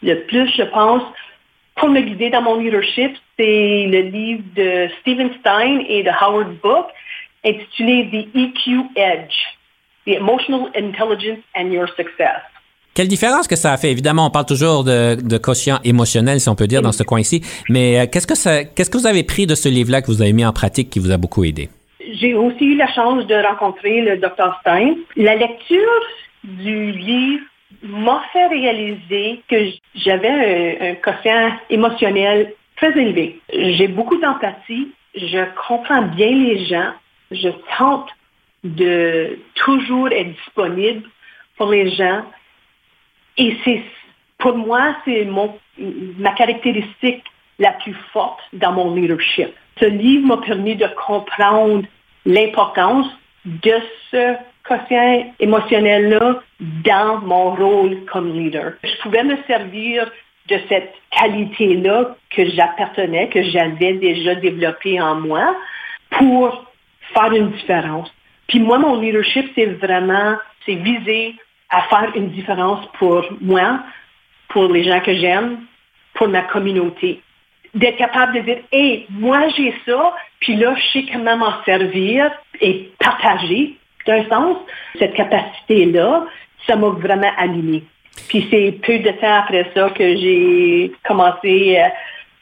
[0.03, 1.03] le plus, je pense,
[1.77, 6.53] pour me guider dans mon leadership, c'est le livre de Stephen Stein et de Howard
[6.62, 6.85] Book,
[7.44, 9.35] intitulé The EQ Edge,
[10.07, 12.42] The Emotional Intelligence and Your Success.
[12.94, 13.90] Quelle différence que ça a fait?
[13.92, 17.42] Évidemment, on parle toujours de, de quotient émotionnel, si on peut dire, dans ce coin-ci.
[17.68, 20.20] Mais euh, qu'est-ce que ça, qu'est-ce que vous avez pris de ce livre-là que vous
[20.20, 21.68] avez mis en pratique qui vous a beaucoup aidé?
[22.14, 24.59] J'ai aussi eu la chance de rencontrer le Dr.
[24.61, 24.96] Stein.
[25.16, 26.03] La lecture
[26.42, 27.44] du livre
[27.83, 29.57] m'a fait réaliser que
[29.94, 33.40] j'avais un, un quotient émotionnel très élevé.
[33.53, 36.92] J'ai beaucoup d'empathie, je comprends bien les gens,
[37.31, 38.09] je tente
[38.64, 41.09] de toujours être disponible
[41.57, 42.23] pour les gens.
[43.37, 43.83] Et c'est,
[44.38, 45.59] pour moi, c'est mon,
[46.19, 47.25] ma caractéristique
[47.59, 49.51] la plus forte dans mon leadership.
[49.79, 51.85] Ce livre m'a permis de comprendre
[52.27, 53.07] l'importance
[53.45, 53.75] de
[54.11, 56.43] ce quotient émotionnel-là
[56.85, 58.75] dans mon rôle comme leader.
[58.85, 60.11] Je pouvais me servir
[60.49, 65.57] de cette qualité-là que j'appartenais, que j'avais déjà développée en moi
[66.11, 66.69] pour
[67.14, 68.12] faire une différence.
[68.49, 71.37] Puis moi, mon leadership, c'est vraiment, c'est viser
[71.70, 73.81] à faire une différence pour moi,
[74.49, 75.61] pour les gens que j'aime,
[76.14, 77.23] pour ma communauté.
[77.75, 82.31] D'être capable de dire, hey, moi j'ai ça, puis là, je sais comment m'en servir
[82.61, 84.57] et partager, d'un sens,
[84.99, 86.27] cette capacité-là,
[86.66, 87.85] ça m'a vraiment animé.
[88.29, 91.88] Puis c'est peu de temps après ça que j'ai commencé euh,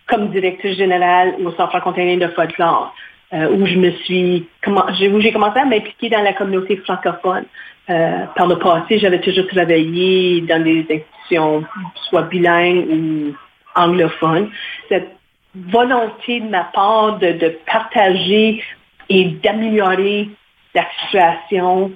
[0.06, 2.94] comme directrice générale au Centre franco-ontarien de folklore,
[3.32, 7.44] euh, où je me suis, où j'ai commencé à m'impliquer dans la communauté francophone.
[7.90, 11.64] Euh, par le passé, j'avais toujours travaillé dans des institutions
[12.08, 13.34] soit bilingues ou
[13.74, 14.50] anglophones.
[14.88, 15.10] Cette
[15.54, 18.62] volonté de ma part de, de partager
[19.08, 20.28] et d'améliorer
[20.74, 21.92] la situation,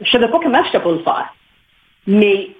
[0.00, 1.32] je ne savais pas comment je pour le faire.
[2.06, 2.50] Mais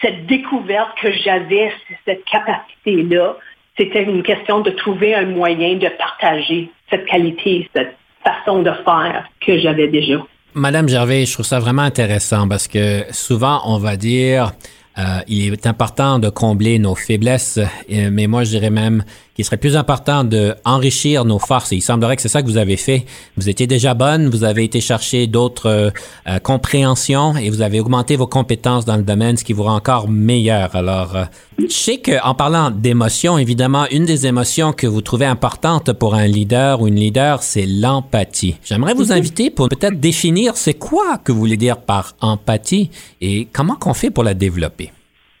[0.00, 1.72] cette découverte que j'avais,
[2.04, 3.36] cette capacité-là,
[3.80, 9.24] c'était une question de trouver un moyen de partager cette qualité, cette façon de faire
[9.44, 10.16] que j'avais déjà.
[10.52, 14.52] Madame Gervais, je trouve ça vraiment intéressant parce que souvent on va dire
[15.00, 19.02] euh, il est important de combler nos faiblesses, euh, mais moi je dirais même
[19.34, 21.72] qu'il serait plus important de enrichir nos forces.
[21.72, 23.06] Et il semblerait que c'est ça que vous avez fait.
[23.36, 25.90] Vous étiez déjà bonne, vous avez été chercher d'autres euh,
[26.28, 29.76] euh, compréhensions et vous avez augmenté vos compétences dans le domaine, ce qui vous rend
[29.76, 30.74] encore meilleur.
[30.74, 31.24] Alors, euh,
[31.58, 36.26] je sais qu'en parlant d'émotions, évidemment, une des émotions que vous trouvez importante pour un
[36.26, 38.56] leader ou une leader, c'est l'empathie.
[38.64, 43.48] J'aimerais vous inviter pour peut-être définir c'est quoi que vous voulez dire par empathie et
[43.52, 44.89] comment qu'on fait pour la développer.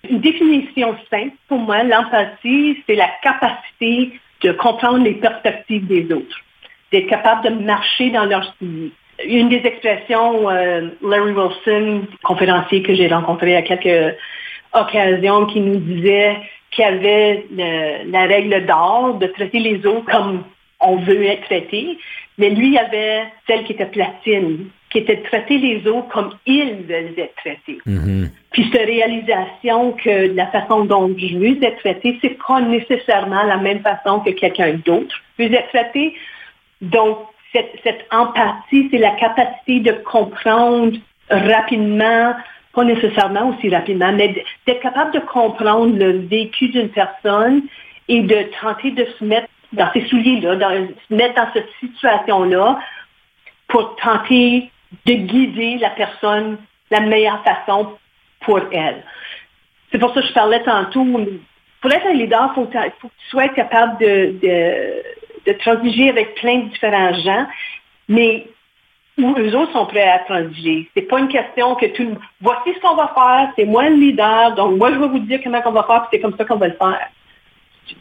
[0.08, 6.40] Une définition simple, pour moi, l'empathie, c'est la capacité de comprendre les perspectives des autres,
[6.90, 8.92] d'être capable de marcher dans leur souliers.
[9.26, 14.16] une des expressions, euh, Larry Wilson, conférencier que j'ai rencontré à quelques
[14.72, 16.36] occasions, qui nous disait
[16.70, 17.44] qu'il y avait
[18.06, 20.44] la règle d'or de traiter les autres comme
[20.80, 21.98] on veut être traité,
[22.38, 26.32] mais lui, il avait celle qui était platine, qui était de traiter les autres comme
[26.46, 27.78] ils veulent être traités.
[27.86, 28.30] Mhm.
[28.50, 33.56] Puis cette réalisation que la façon dont je veux être traité, c'est pas nécessairement la
[33.56, 36.14] même façon que quelqu'un d'autre veut être traité.
[36.82, 37.18] Donc,
[37.52, 40.96] cette, cette empathie, c'est la capacité de comprendre
[41.30, 42.34] rapidement,
[42.74, 47.62] pas nécessairement aussi rapidement, mais d'être capable de comprendre le vécu d'une personne
[48.08, 52.80] et de tenter de se mettre dans ces souliers-là, de se mettre dans cette situation-là
[53.68, 54.70] pour tenter
[55.06, 56.58] de guider la personne
[56.90, 57.96] la meilleure façon
[58.40, 59.02] pour elle.
[59.90, 61.04] C'est pour ça que je parlais tantôt.
[61.80, 64.36] Pour être un leader, il faut, faut, que tu sois capable de,
[65.46, 67.46] de, transiger avec plein de différents gens,
[68.08, 68.46] mais
[69.18, 70.88] où eux autres sont prêts à transiger.
[70.94, 72.08] C'est pas une question que tu
[72.40, 75.40] voici ce qu'on va faire, c'est moi le leader, donc moi je vais vous dire
[75.42, 77.08] comment on va faire, puis c'est comme ça qu'on va le faire.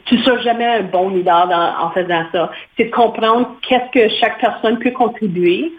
[0.05, 1.49] Tu ne seras jamais un bon leader
[1.79, 2.51] en faisant ça.
[2.77, 5.73] C'est de comprendre qu'est-ce que chaque personne peut contribuer,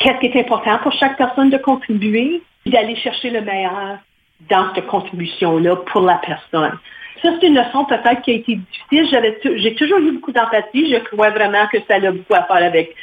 [0.00, 3.98] qu'est-ce qui est important pour chaque personne de contribuer, et d'aller chercher le meilleur
[4.48, 6.78] dans cette contribution-là pour la personne.
[7.22, 9.34] Ça, c'est une leçon peut-être qui a été difficile.
[9.56, 10.90] J'ai toujours eu beaucoup d'empathie.
[10.90, 12.94] Je crois vraiment que ça a beaucoup à faire avec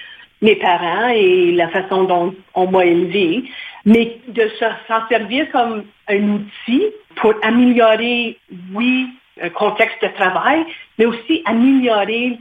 [0.41, 3.43] mes parents et la façon dont on m'a élevé.
[3.85, 6.83] Mais de s'en servir comme un outil
[7.15, 8.37] pour améliorer,
[8.73, 9.07] oui,
[9.41, 10.65] un contexte de travail,
[10.97, 12.39] mais aussi améliorer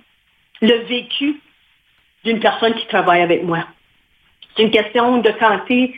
[0.63, 1.41] le vécu
[2.25, 3.67] d'une personne qui travaille avec moi.
[4.57, 5.95] C'est une question de tenter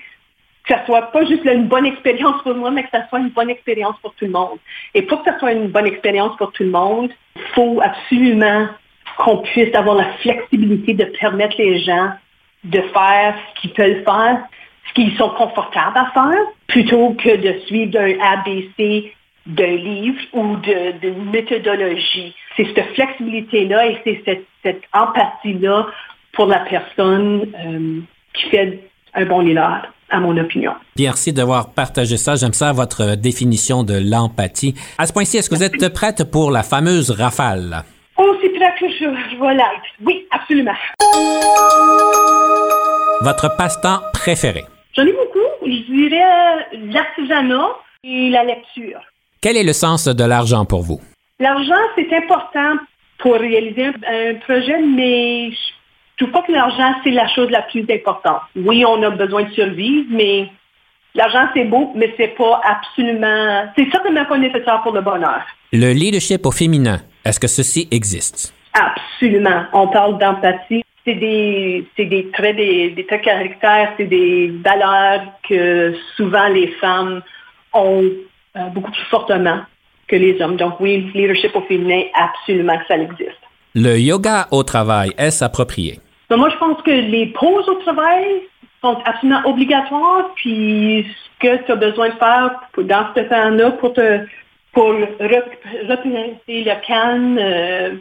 [0.65, 3.31] que ça soit pas juste une bonne expérience pour moi, mais que ça soit une
[3.31, 4.59] bonne expérience pour tout le monde.
[4.95, 8.69] Et pour que ça soit une bonne expérience pour tout le monde, il faut absolument
[9.17, 12.11] qu'on puisse avoir la flexibilité de permettre les gens
[12.65, 14.43] de faire ce qu'ils peuvent faire,
[14.89, 19.15] ce qu'ils sont confortables à faire, plutôt que de suivre un ABC
[19.47, 22.35] d'un livre ou d'une méthodologie.
[22.57, 25.87] C'est cette flexibilité-là et c'est cette, cette empathie-là
[26.33, 28.01] pour la personne euh,
[28.39, 28.81] qui fait
[29.15, 30.73] un bon leader, à mon opinion.
[30.99, 32.37] Merci d'avoir partagé ça.
[32.37, 34.75] J'aime ça, votre définition de l'empathie.
[34.97, 37.85] À ce point-ci, est-ce que vous êtes prête pour la fameuse rafale?
[38.17, 39.89] Aussi prête que je, je vais l'être.
[40.05, 40.73] Oui, absolument.
[43.23, 44.65] Votre passe-temps préféré?
[44.95, 45.39] J'en ai beaucoup.
[45.63, 47.69] Je dirais l'artisanat
[48.05, 49.01] et la lecture.
[49.41, 51.01] Quel est le sens de l'argent pour vous?
[51.41, 52.75] L'argent, c'est important
[53.19, 55.57] pour réaliser un, projet, mais je
[56.19, 58.43] trouve pas que l'argent, c'est la chose la plus importante.
[58.57, 60.49] Oui, on a besoin de survivre, mais
[61.15, 63.67] l'argent, c'est beau, mais c'est pas absolument...
[63.77, 65.43] C'est certainement pas nécessaire pour le bonheur.
[65.73, 68.55] Le leadership au féminin, est-ce que ceci existe?
[68.75, 69.65] Absolument.
[69.73, 70.83] On parle d'empathie.
[71.05, 77.23] C'est des, des traits, des, des traits caractères, c'est des valeurs que souvent les femmes
[77.73, 78.05] ont
[78.57, 79.61] euh, beaucoup plus fortement
[80.07, 80.57] que les hommes.
[80.57, 83.41] Donc oui, leadership au féminin, absolument que ça existe.
[83.75, 85.99] Le yoga au travail, est-ce approprié?
[86.29, 88.43] Ben, moi, je pense que les pauses au travail
[88.83, 90.31] sont absolument obligatoires.
[90.37, 91.07] Puis
[91.41, 94.21] ce que tu as besoin de faire dans ce temps-là pour te
[94.73, 97.95] pour représenter le calme, euh,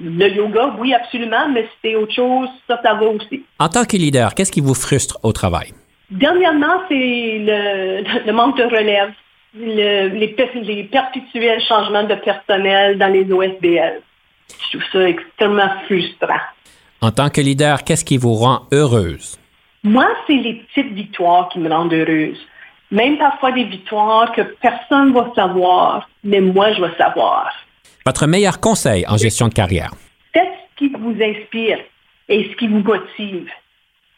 [0.00, 3.44] le yoga, oui, absolument, mais c'est autre chose, ça, ça va aussi.
[3.58, 5.72] En tant que leader, qu'est-ce qui vous frustre au travail?
[6.10, 9.12] Dernièrement, c'est le, le manque de relève
[9.54, 14.00] le, les, les, perpétuels changements de personnel dans les OSBL.
[14.48, 16.40] Je trouve ça extrêmement frustrant.
[17.02, 19.38] En tant que leader, qu'est-ce qui vous rend heureuse?
[19.82, 22.38] Moi, c'est les petites victoires qui me rendent heureuse.
[22.90, 27.50] Même parfois des victoires que personne ne va savoir, mais moi, je vais savoir.
[28.04, 29.92] Votre meilleur conseil en gestion de carrière?
[30.34, 31.78] Faites ce qui vous inspire
[32.28, 33.48] et ce qui vous motive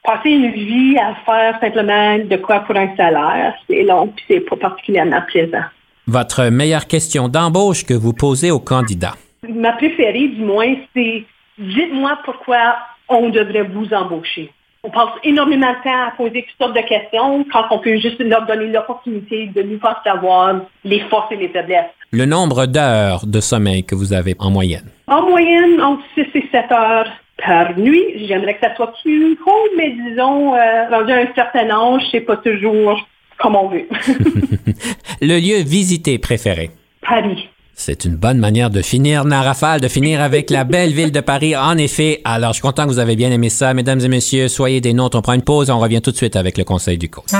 [0.02, 4.40] passer une vie à faire simplement de quoi pour un salaire, c'est long puis c'est
[4.40, 5.64] pas particulièrement plaisant.
[6.06, 9.14] Votre meilleure question d'embauche que vous posez aux candidats?
[9.48, 11.24] Ma préférée, du moins, c'est
[11.62, 12.76] dites-moi pourquoi
[13.08, 14.52] on devrait vous embaucher.
[14.84, 18.20] On passe énormément de temps à poser toutes sortes de questions quand on peut juste
[18.20, 21.92] leur donner l'opportunité de nous faire savoir les forces et les faiblesses.
[22.10, 24.90] Le nombre d'heures de sommeil que vous avez en moyenne?
[25.06, 27.08] En moyenne, entre 6 et 7 heures
[27.44, 28.26] par nuit.
[28.26, 32.20] J'aimerais que ça soit plus court, mais disons, euh, rendu à un certain âge, c'est
[32.20, 33.06] pas toujours
[33.38, 33.88] comme on veut.
[35.20, 36.70] le lieu visité préféré?
[37.02, 37.48] Paris.
[37.74, 41.56] C'est une bonne manière de finir, Narafal, de finir avec la belle ville de Paris.
[41.56, 43.74] En effet, alors je suis content que vous avez bien aimé ça.
[43.74, 45.18] Mesdames et messieurs, soyez des nôtres.
[45.18, 47.30] On prend une pause on revient tout de suite avec le conseil du coach.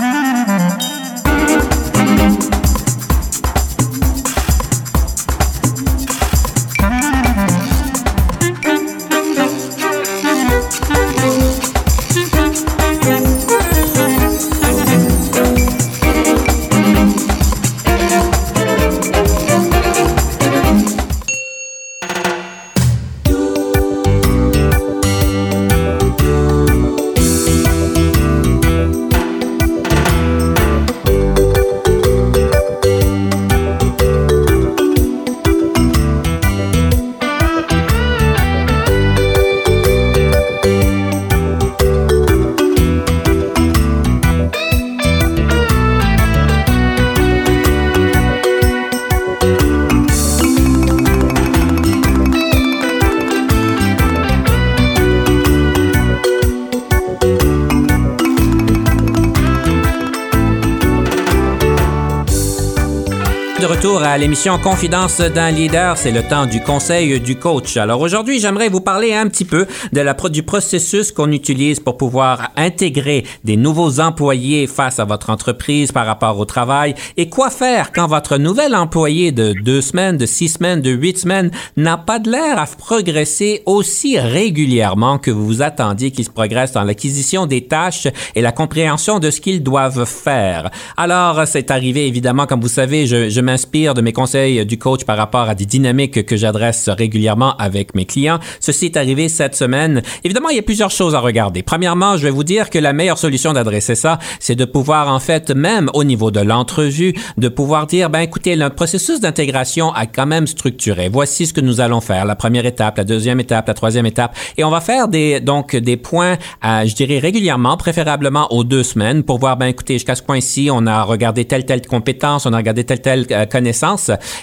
[64.12, 65.96] À l'émission Confidence d'un leader.
[65.96, 67.78] C'est le temps du conseil du coach.
[67.78, 71.96] Alors aujourd'hui, j'aimerais vous parler un petit peu de la, du processus qu'on utilise pour
[71.96, 77.48] pouvoir intégrer des nouveaux employés face à votre entreprise par rapport au travail et quoi
[77.48, 81.96] faire quand votre nouvel employé de deux semaines, de six semaines, de huit semaines n'a
[81.96, 86.84] pas de l'air à progresser aussi régulièrement que vous vous attendiez qu'il se progresse dans
[86.84, 90.70] l'acquisition des tâches et la compréhension de ce qu'ils doivent faire.
[90.98, 95.04] Alors, c'est arrivé évidemment, comme vous savez, je, je m'inspire de mes conseils du coach
[95.04, 98.38] par rapport à des dynamiques que j'adresse régulièrement avec mes clients.
[98.60, 100.02] Ceci est arrivé cette semaine.
[100.24, 101.62] Évidemment, il y a plusieurs choses à regarder.
[101.62, 105.20] Premièrement, je vais vous dire que la meilleure solution d'adresser ça, c'est de pouvoir, en
[105.20, 110.06] fait, même au niveau de l'entrevue, de pouvoir dire, ben écoutez, notre processus d'intégration a
[110.06, 111.08] quand même structuré.
[111.08, 112.24] Voici ce que nous allons faire.
[112.24, 114.36] La première étape, la deuxième étape, la troisième étape.
[114.56, 118.82] Et on va faire des, donc, des points, à, je dirais, régulièrement, préférablement aux deux
[118.82, 122.52] semaines pour voir, ben écoutez, jusqu'à ce point-ci, on a regardé telle, telle compétence, on
[122.52, 123.91] a regardé telle, telle euh, connaissance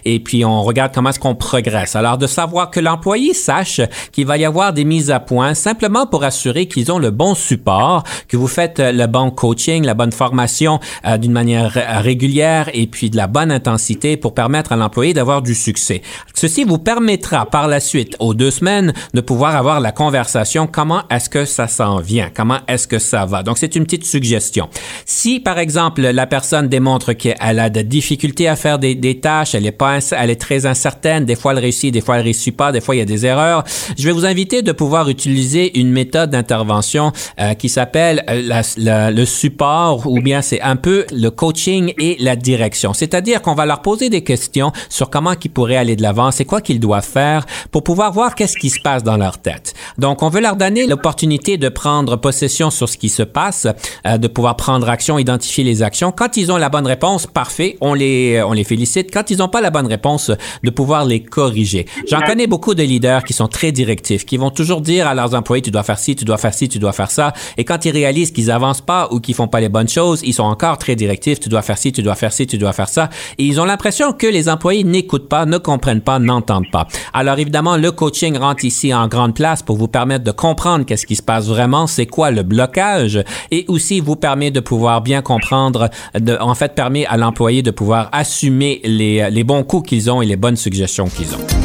[0.05, 1.95] et puis on regarde comment est-ce qu'on progresse.
[1.95, 3.81] Alors de savoir que l'employé sache
[4.11, 7.35] qu'il va y avoir des mises à point simplement pour assurer qu'ils ont le bon
[7.35, 11.71] support, que vous faites le bon coaching, la bonne formation euh, d'une manière
[12.01, 16.01] régulière et puis de la bonne intensité pour permettre à l'employé d'avoir du succès.
[16.33, 21.03] Ceci vous permettra par la suite, aux deux semaines, de pouvoir avoir la conversation comment
[21.09, 23.43] est-ce que ça s'en vient, comment est-ce que ça va.
[23.43, 24.69] Donc c'est une petite suggestion.
[25.05, 30.29] Si par exemple la personne démontre qu'elle a des difficultés à faire des tâches, elle
[30.29, 31.25] est très incertaine.
[31.25, 32.71] Des fois, elle réussit, des fois, elle réussit pas.
[32.71, 33.63] Des fois, il y a des erreurs.
[33.97, 39.25] Je vais vous inviter de pouvoir utiliser une méthode d'intervention euh, qui s'appelle euh, le
[39.25, 42.93] support ou bien c'est un peu le coaching et la direction.
[42.93, 46.45] C'est-à-dire qu'on va leur poser des questions sur comment ils pourraient aller de l'avant, c'est
[46.45, 49.73] quoi qu'ils doivent faire pour pouvoir voir qu'est-ce qui se passe dans leur tête.
[49.97, 53.67] Donc, on veut leur donner l'opportunité de prendre possession sur ce qui se passe,
[54.05, 56.11] euh, de pouvoir prendre action, identifier les actions.
[56.11, 59.11] Quand ils ont la bonne réponse, parfait, on les, on les félicite.
[59.29, 60.31] Ils n'ont pas la bonne réponse,
[60.63, 61.85] de pouvoir les corriger.
[62.07, 65.35] J'en connais beaucoup de leaders qui sont très directifs, qui vont toujours dire à leurs
[65.35, 67.33] employés, tu dois faire ci, tu dois faire ci, tu dois faire ça.
[67.57, 70.33] Et quand ils réalisent qu'ils avancent pas ou qu'ils font pas les bonnes choses, ils
[70.33, 72.89] sont encore très directifs, tu dois faire ci, tu dois faire ci, tu dois faire
[72.89, 73.09] ça.
[73.37, 76.87] Et ils ont l'impression que les employés n'écoutent pas, ne comprennent pas, n'entendent pas.
[77.13, 81.05] Alors évidemment, le coaching rentre ici en grande place pour vous permettre de comprendre qu'est-ce
[81.05, 85.21] qui se passe vraiment, c'est quoi le blocage et aussi vous permet de pouvoir bien
[85.21, 85.89] comprendre,
[86.39, 88.81] en fait, permet à l'employé de pouvoir assumer
[89.19, 91.58] les, les bons coups qu'ils ont et les bonnes suggestions qu'ils ont.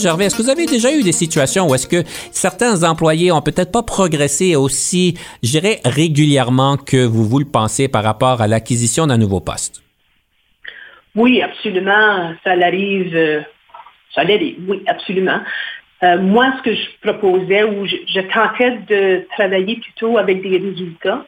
[0.00, 3.42] Gervais, est-ce que vous avez déjà eu des situations où est-ce que certains employés ont
[3.42, 8.48] peut-être pas progressé aussi, je dirais, régulièrement que vous vous le pensez par rapport à
[8.48, 9.82] l'acquisition d'un nouveau poste?
[11.14, 12.34] Oui, absolument.
[12.44, 13.14] Ça l'arrive.
[13.14, 13.40] euh,
[14.14, 15.40] Ça l'arrive, oui, absolument.
[16.02, 20.56] Euh, moi, ce que je proposais, ou je, je tentais de travailler plutôt avec des
[20.58, 21.26] résultats,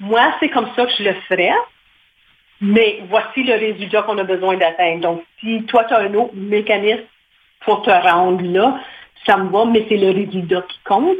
[0.00, 1.52] moi, c'est comme ça que je le ferais.
[2.60, 5.00] Mais voici le résultat qu'on a besoin d'atteindre.
[5.02, 7.02] Donc, si toi, tu as un autre mécanisme
[7.66, 8.80] pour te rendre là,
[9.26, 11.18] ça me va, mais c'est le résultat qui compte.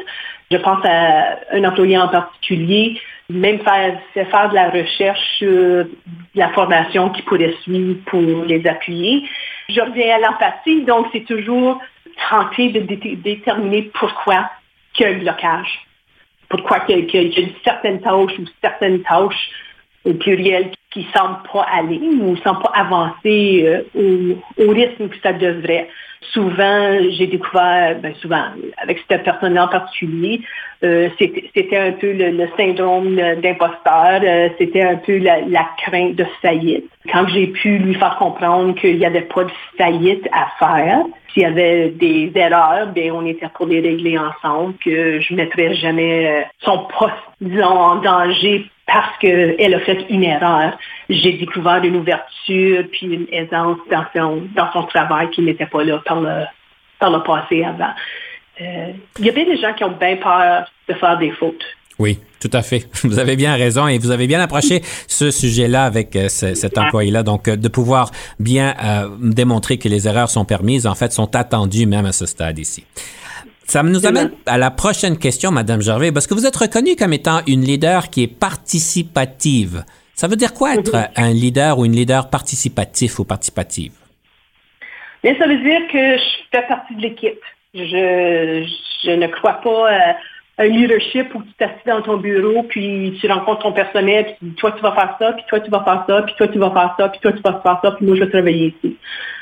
[0.51, 5.91] Je pense à un employé en particulier, même faire, faire de la recherche sur de
[6.37, 9.29] la formation qui pourrait suivre pour les appuyer.
[9.69, 11.81] Je reviens à l'empathie, donc c'est toujours
[12.31, 14.49] tenter de dé- déterminer pourquoi
[14.99, 15.81] il y a un blocage.
[16.49, 19.51] Pourquoi qu'il y, a- qu'il y a une certaine tâche ou certaines tâches
[20.05, 23.83] au pluriel qui ne semblent pas aller ou ne semblent pas avancer euh,
[24.59, 25.89] au, au rythme que ça devrait.
[26.33, 28.45] Souvent, j'ai découvert, ben souvent,
[28.79, 30.41] avec cette personne en particulier,
[30.85, 35.67] euh, c'était c'était un peu le, le syndrome d'imposteur, euh, c'était un peu la, la
[35.79, 36.85] crainte de faillite.
[37.11, 41.43] Quand j'ai pu lui faire comprendre qu'il n'y avait pas de faillite à faire, s'il
[41.43, 45.75] y avait des erreurs, ben on était pour les régler ensemble, que je ne mettrais
[45.75, 50.79] jamais euh, son poste, disons, en danger parce qu'elle a fait une erreur.
[51.09, 55.83] J'ai découvert une ouverture puis une aisance dans son, dans son travail qui n'était pas
[55.85, 56.45] là par le,
[56.99, 57.91] par le passé avant.
[58.61, 61.65] Euh, il y a bien des gens qui ont bien peur de faire des fautes.
[61.99, 62.87] Oui, tout à fait.
[63.05, 66.77] Vous avez bien raison et vous avez bien approché ce sujet-là avec euh, ce- cet
[66.79, 67.23] employé-là.
[67.23, 71.35] Donc, euh, de pouvoir bien euh, démontrer que les erreurs sont permises, en fait, sont
[71.35, 72.85] attendues même à ce stade ici.
[73.67, 77.13] Ça nous amène à la prochaine question, Madame Gervais, parce que vous êtes reconnue comme
[77.13, 79.85] étant une leader qui est participative.
[80.15, 83.93] Ça veut dire quoi être un leader ou une leader participatif ou participative?
[85.25, 87.43] Mais ça veut dire que je fais partie de l'équipe.
[87.75, 88.65] Je,
[89.05, 90.17] je ne crois pas à
[90.59, 94.73] un leadership où tu t'assieds dans ton bureau, puis tu rencontres ton personnel, puis toi
[94.73, 96.95] tu vas faire ça, puis toi tu vas faire ça, puis toi tu vas faire
[96.99, 98.97] ça, puis toi tu vas faire ça, puis moi je vais travailler ici.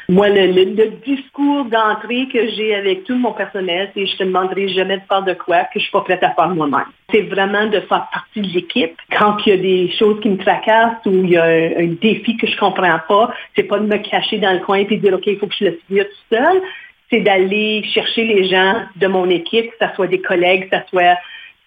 [0.09, 4.25] Moi, le, le- le discours d'entrée que j'ai avec tout mon personnel, c'est je te
[4.25, 6.85] demanderai jamais de faire de quoi que je suis pas prête à faire moi-même.
[7.11, 8.95] C'est vraiment de faire partie de l'équipe.
[9.17, 12.37] Quand il y a des choses qui me tracassent ou il y a un, défi
[12.37, 15.15] que je comprends pas, c'est pas de me cacher dans le coin et de dire
[15.15, 16.63] OK, il faut que je le finisse tout seul.
[17.11, 20.83] C'est d'aller chercher les gens de mon équipe, que ce soit des collègues, que ce
[20.91, 21.17] soit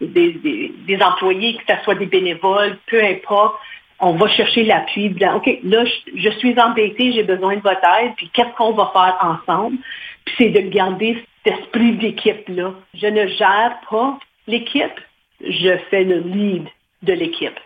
[0.02, 3.56] des, des- des employés, que ce soit des bénévoles, peu importe
[4.00, 8.14] on va chercher l'appui, OK, là, je, je suis embêtée, j'ai besoin de votre aide,
[8.16, 9.78] puis qu'est-ce qu'on va faire ensemble?
[10.26, 12.74] Puis c'est de garder cet esprit d'équipe-là.
[12.94, 15.00] Je ne gère pas l'équipe,
[15.42, 16.68] je fais le lead
[17.04, 17.60] de l'équipe.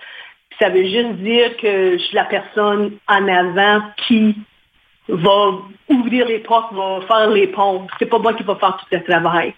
[0.59, 4.36] Ça veut juste dire que je suis la personne en avant qui
[5.07, 5.53] va
[5.89, 7.88] ouvrir les portes, va faire les ponts.
[7.99, 9.53] C'est pas moi qui va faire tout le travail,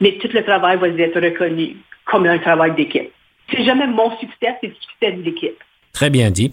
[0.00, 3.10] mais tout le travail va être reconnu comme un travail d'équipe.
[3.50, 5.58] C'est jamais mon succès, c'est le succès de l'équipe.
[5.98, 6.52] Très bien dit.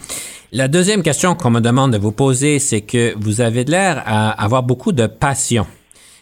[0.51, 4.31] La deuxième question qu'on me demande de vous poser, c'est que vous avez l'air à
[4.43, 5.67] avoir beaucoup de passion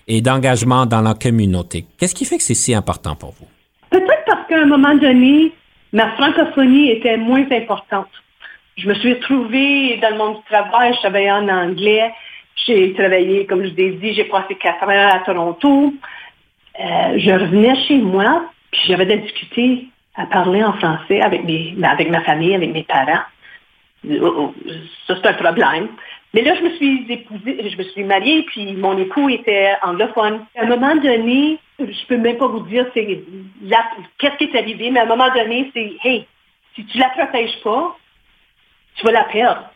[0.10, 1.86] et d'engagement dans la communauté.
[1.98, 3.48] Qu'est-ce qui fait que c'est si important pour vous?
[3.92, 5.54] Peut-être parce qu'à un moment donné,
[5.94, 8.10] ma francophonie était moins importante.
[8.76, 12.12] Je me suis retrouvée dans le monde du travail, je travaillais en anglais.
[12.66, 15.94] J'ai travaillé, comme je vous ai dit, j'ai passé quatre ans à Toronto.
[16.78, 21.44] Euh, je revenais chez moi, puis j'avais de la difficulté à parler en français avec,
[21.44, 23.24] mes, avec ma famille, avec mes parents.
[24.10, 24.54] Oh, oh,
[25.08, 25.88] Ça, c'est un problème.
[26.34, 30.46] Mais là, je me suis épousée, je me suis mariée, puis mon époux était anglophone.
[30.58, 35.00] À un moment donné, je peux même pas vous dire qu'est-ce qui est arrivé, mais
[35.00, 36.26] à un moment donné, c'est Hey,
[36.76, 37.96] si tu la protèges pas,
[38.96, 39.70] tu vas la perdre.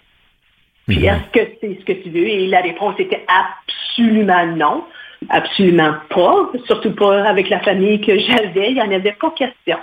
[0.88, 2.28] Puis est-ce que c'est ce que tu veux?
[2.28, 4.86] Et la réponse était absolument non.
[5.30, 6.52] Absolument pas.
[6.66, 8.70] Surtout pas avec la famille que j'avais.
[8.70, 9.78] Il n'y en avait pas question.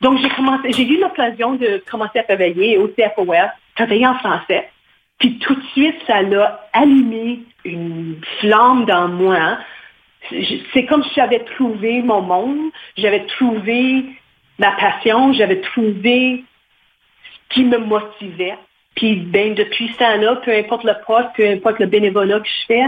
[0.00, 4.68] Donc, j'ai commencé, j'ai eu l'occasion de commencer à travailler au CFOS, travailler en français.
[5.18, 9.58] Puis tout de suite, ça l'a allumé une flamme dans moi.
[10.30, 14.04] Je- C'est comme si j'avais trouvé mon monde, j'avais trouvé
[14.58, 16.44] ma passion, j'avais trouvé
[17.48, 18.56] ce qui me motivait.
[18.96, 22.66] Puis ben, depuis ce temps-là, peu importe le poste, peu importe le bénévolat que je
[22.66, 22.84] fais,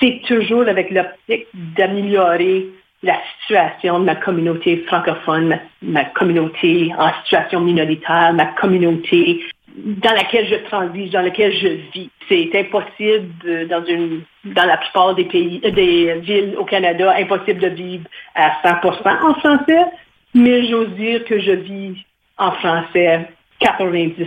[0.00, 2.66] c'est toujours avec l'optique d'améliorer
[3.06, 9.40] la situation de ma communauté francophone, ma, communauté en situation minoritaire, ma communauté
[9.76, 12.10] dans laquelle je transige, dans laquelle je vis.
[12.28, 17.60] C'est impossible dans une dans la plupart des pays, euh, des villes au Canada, impossible
[17.60, 18.04] de vivre
[18.34, 19.84] à 100% en français,
[20.34, 21.96] mais j'ose dire que je vis
[22.38, 23.28] en français
[23.60, 24.26] 90%,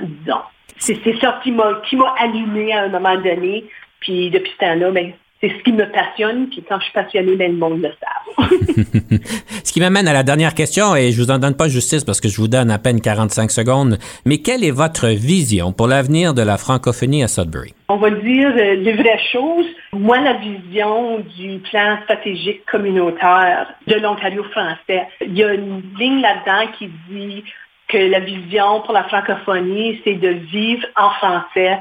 [0.00, 0.40] disons.
[0.78, 3.64] C'est ça qui m'a qui m'a allumé à un moment donné,
[4.00, 7.36] puis depuis ce temps-là, ben, c'est ce qui me passionne, puis quand je suis passionnée,
[7.36, 8.48] ben, le monde le savent.
[9.64, 12.20] Ce qui m'amène à la dernière question, et je vous en donne pas justice parce
[12.20, 16.32] que je vous donne à peine 45 secondes, mais quelle est votre vision pour l'avenir
[16.32, 17.74] de la francophonie à Sudbury?
[17.88, 19.66] On va dire euh, les vraies choses.
[19.92, 26.22] Moi, la vision du plan stratégique communautaire de l'Ontario français, il y a une ligne
[26.22, 27.44] là-dedans qui dit
[27.88, 31.78] que la vision pour la francophonie, c'est de vivre en français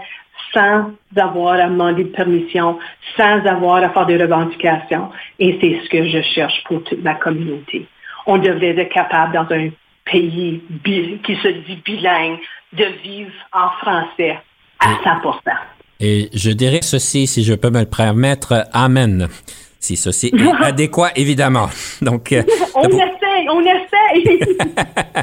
[0.55, 2.79] sans avoir à demander de permission,
[3.15, 5.09] sans avoir à faire des revendications.
[5.37, 7.85] Et c'est ce que je cherche pour toute ma communauté.
[8.25, 9.69] On devrait être capable dans un
[10.05, 10.61] pays
[11.23, 12.39] qui se dit bilingue
[12.73, 14.39] de vivre en français
[14.79, 15.39] à 100%.
[15.99, 19.27] Et je dirais ceci, si je peux me le permettre, Amen.
[19.85, 21.69] Si ceci est adéquat, évidemment.
[22.01, 22.41] Donc, euh,
[22.75, 24.39] On essaye, on essaye.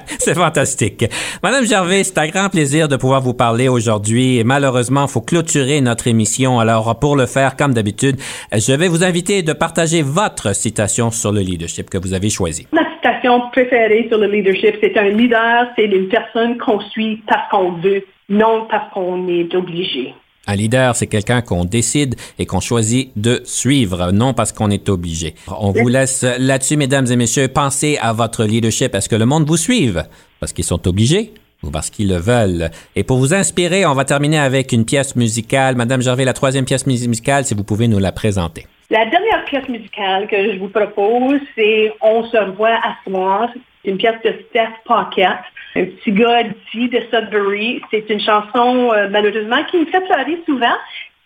[0.21, 1.05] c'est fantastique.
[1.43, 4.39] Madame Gervais, c'est un grand plaisir de pouvoir vous parler aujourd'hui.
[4.39, 6.61] Et Malheureusement, il faut clôturer notre émission.
[6.61, 8.17] Alors, pour le faire, comme d'habitude,
[8.53, 12.69] je vais vous inviter de partager votre citation sur le leadership que vous avez choisi.
[12.73, 17.51] Ma citation préférée sur le leadership, c'est un leader, c'est une personne qu'on suit parce
[17.51, 20.15] qu'on veut, non parce qu'on est obligé.
[20.47, 24.89] Un leader, c'est quelqu'un qu'on décide et qu'on choisit de suivre, non parce qu'on est
[24.89, 25.37] obligé.
[25.47, 27.47] On vous laisse là-dessus, mesdames et messieurs.
[27.47, 28.95] Pensez à votre leadership.
[28.95, 30.05] Est-ce que le monde vous suive?
[30.41, 31.33] Parce qu'ils sont obligés
[31.63, 32.73] ou parce qu'ils le veulent?
[32.97, 35.77] Et pour vous inspirer, on va terminer avec une pièce musicale.
[35.77, 38.67] Madame Gervais, la troisième pièce musicale, si vous pouvez nous la présenter.
[38.93, 43.49] La dernière pièce musicale que je vous propose, c'est On se revoit à soir.
[43.83, 45.39] C'est une pièce de Steph Pocket,
[45.77, 47.81] un petit gars d'ici de Sudbury.
[47.91, 50.77] C'est une chanson, euh, malheureusement, qui me fait pleurer souvent,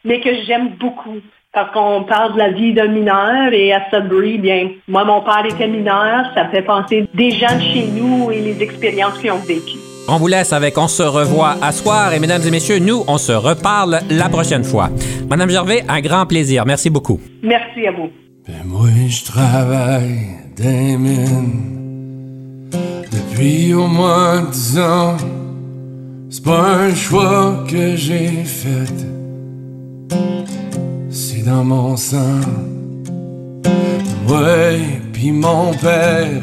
[0.04, 1.18] mais que j'aime beaucoup.
[1.52, 5.44] Parce qu'on parle de la vie d'un mineur et à Sudbury, bien, moi, mon père
[5.44, 6.30] était mineur.
[6.36, 9.85] Ça fait penser des gens de chez nous et les expériences qu'ils ont vécues.
[10.08, 13.18] On vous laisse avec On se revoit à soir et mesdames et messieurs, nous, on
[13.18, 14.90] se reparle la prochaine fois.
[15.28, 16.64] Madame Gervais, un grand plaisir.
[16.64, 17.20] Merci beaucoup.
[17.42, 18.10] Merci à vous.
[18.46, 20.20] Ben moi, je travaille
[20.56, 22.70] des mines
[23.10, 25.16] depuis au moins dix ans.
[26.30, 28.92] C'est pas un choix que j'ai fait,
[31.10, 32.40] c'est dans mon sang.
[34.28, 34.78] Ouais,
[35.12, 36.42] puis mon père,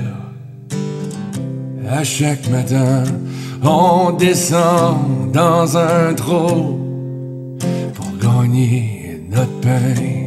[1.90, 3.04] à chaque matin,
[3.64, 6.80] on descend dans un trou
[7.94, 10.24] pour gagner notre pain.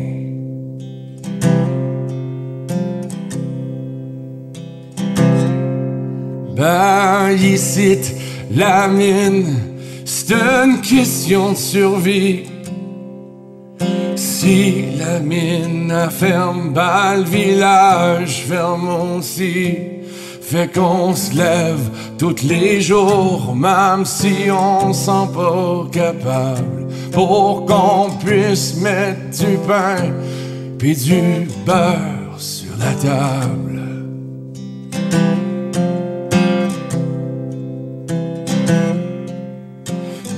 [6.57, 7.99] Ben, ici,
[8.51, 9.57] la mine,
[10.07, 12.45] c'est une question de survie.
[14.15, 19.96] Si la mine ferme, ben le village ferme aussi.
[20.49, 28.11] Fait qu'on se lève tous les jours, même si on sent pas capable, pour qu'on
[28.25, 30.13] puisse mettre du pain
[30.79, 33.81] puis du beurre sur la table.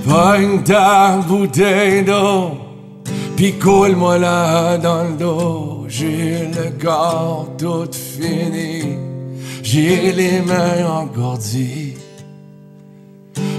[0.09, 2.53] Pogne ta bouteille d'eau,
[3.37, 5.85] puis coule-moi là dans le dos.
[5.87, 8.97] J'ai le corps tout fini,
[9.63, 11.95] j'ai les mains engourdies.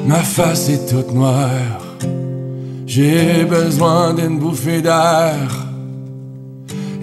[0.05, 1.81] Ma face est toute noire,
[2.85, 5.67] j'ai besoin d'une bouffée d'air.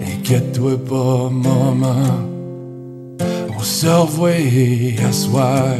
[0.01, 2.27] Inquiète-toi pas, maman,
[3.57, 4.31] on se revoit
[5.07, 5.75] à soir.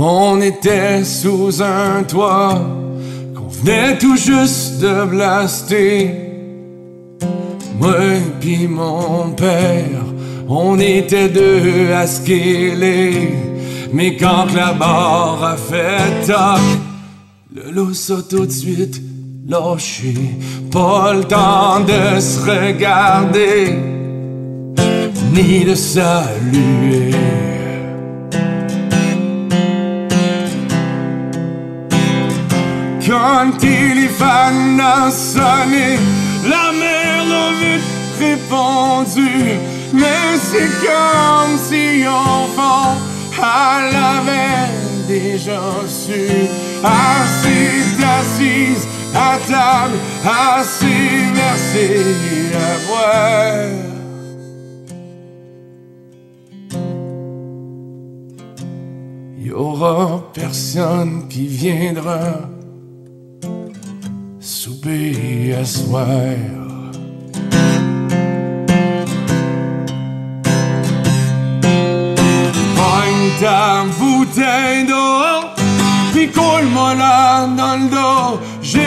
[0.00, 2.62] On était sous un toit
[3.34, 6.10] qu'on venait tout juste de blaster.
[7.80, 7.96] Moi
[8.38, 10.04] puis mon père,
[10.48, 13.34] on était deux à scaler.
[13.92, 16.60] Mais quand la barre a fait toc,
[17.52, 19.02] le loup a tout de suite
[19.48, 20.14] lâché.
[20.70, 23.76] Pas le temps de se regarder,
[25.34, 27.57] ni de saluer.
[33.08, 35.96] Quand le téléphone a sonné,
[36.44, 37.82] la mère a vite
[38.18, 39.58] répondu.
[39.94, 42.96] Mais c'est comme si enfant,
[43.38, 44.68] elle avait
[45.08, 46.28] déjà su.
[46.84, 52.04] Assez assise à table, assez versée
[52.54, 53.88] à boire.
[59.38, 62.57] Y aura personne qui viendra
[64.48, 66.06] souper à soir.
[72.76, 75.48] Pogne ta bouteille d'eau,
[76.12, 78.40] puis coule-moi là dans le dos.
[78.62, 78.78] J'ai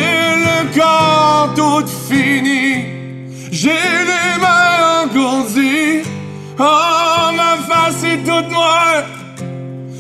[0.48, 2.86] le corps tout fini,
[3.52, 6.02] j'ai les mains engourdies.
[6.58, 9.04] Oh, ma face est toute noire,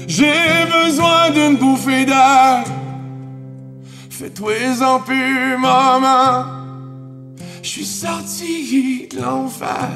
[0.08, 2.64] j'ai besoin d'une bouffée d'air.
[4.22, 6.46] Fais-toi en plus, maman.
[7.64, 9.90] Je suis sorti de l'enfer.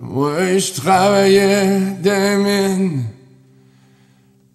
[0.00, 3.04] Ouais, je travaillais des mines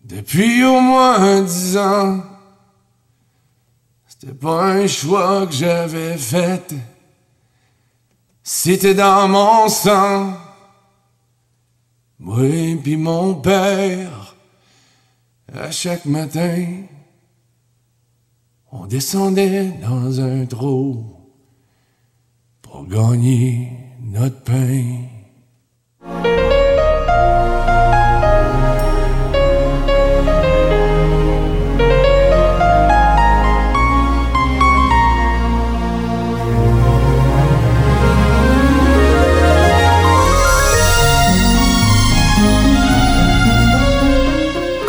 [0.04, 2.33] depuis au moins dix ans.
[4.24, 6.74] C'était pas un choix que j'avais fait.
[8.42, 10.34] C'était dans mon sang.
[12.22, 14.38] Oui, puis mon père,
[15.54, 16.84] à chaque matin,
[18.72, 21.18] on descendait dans un trou
[22.62, 25.00] pour gagner notre pain.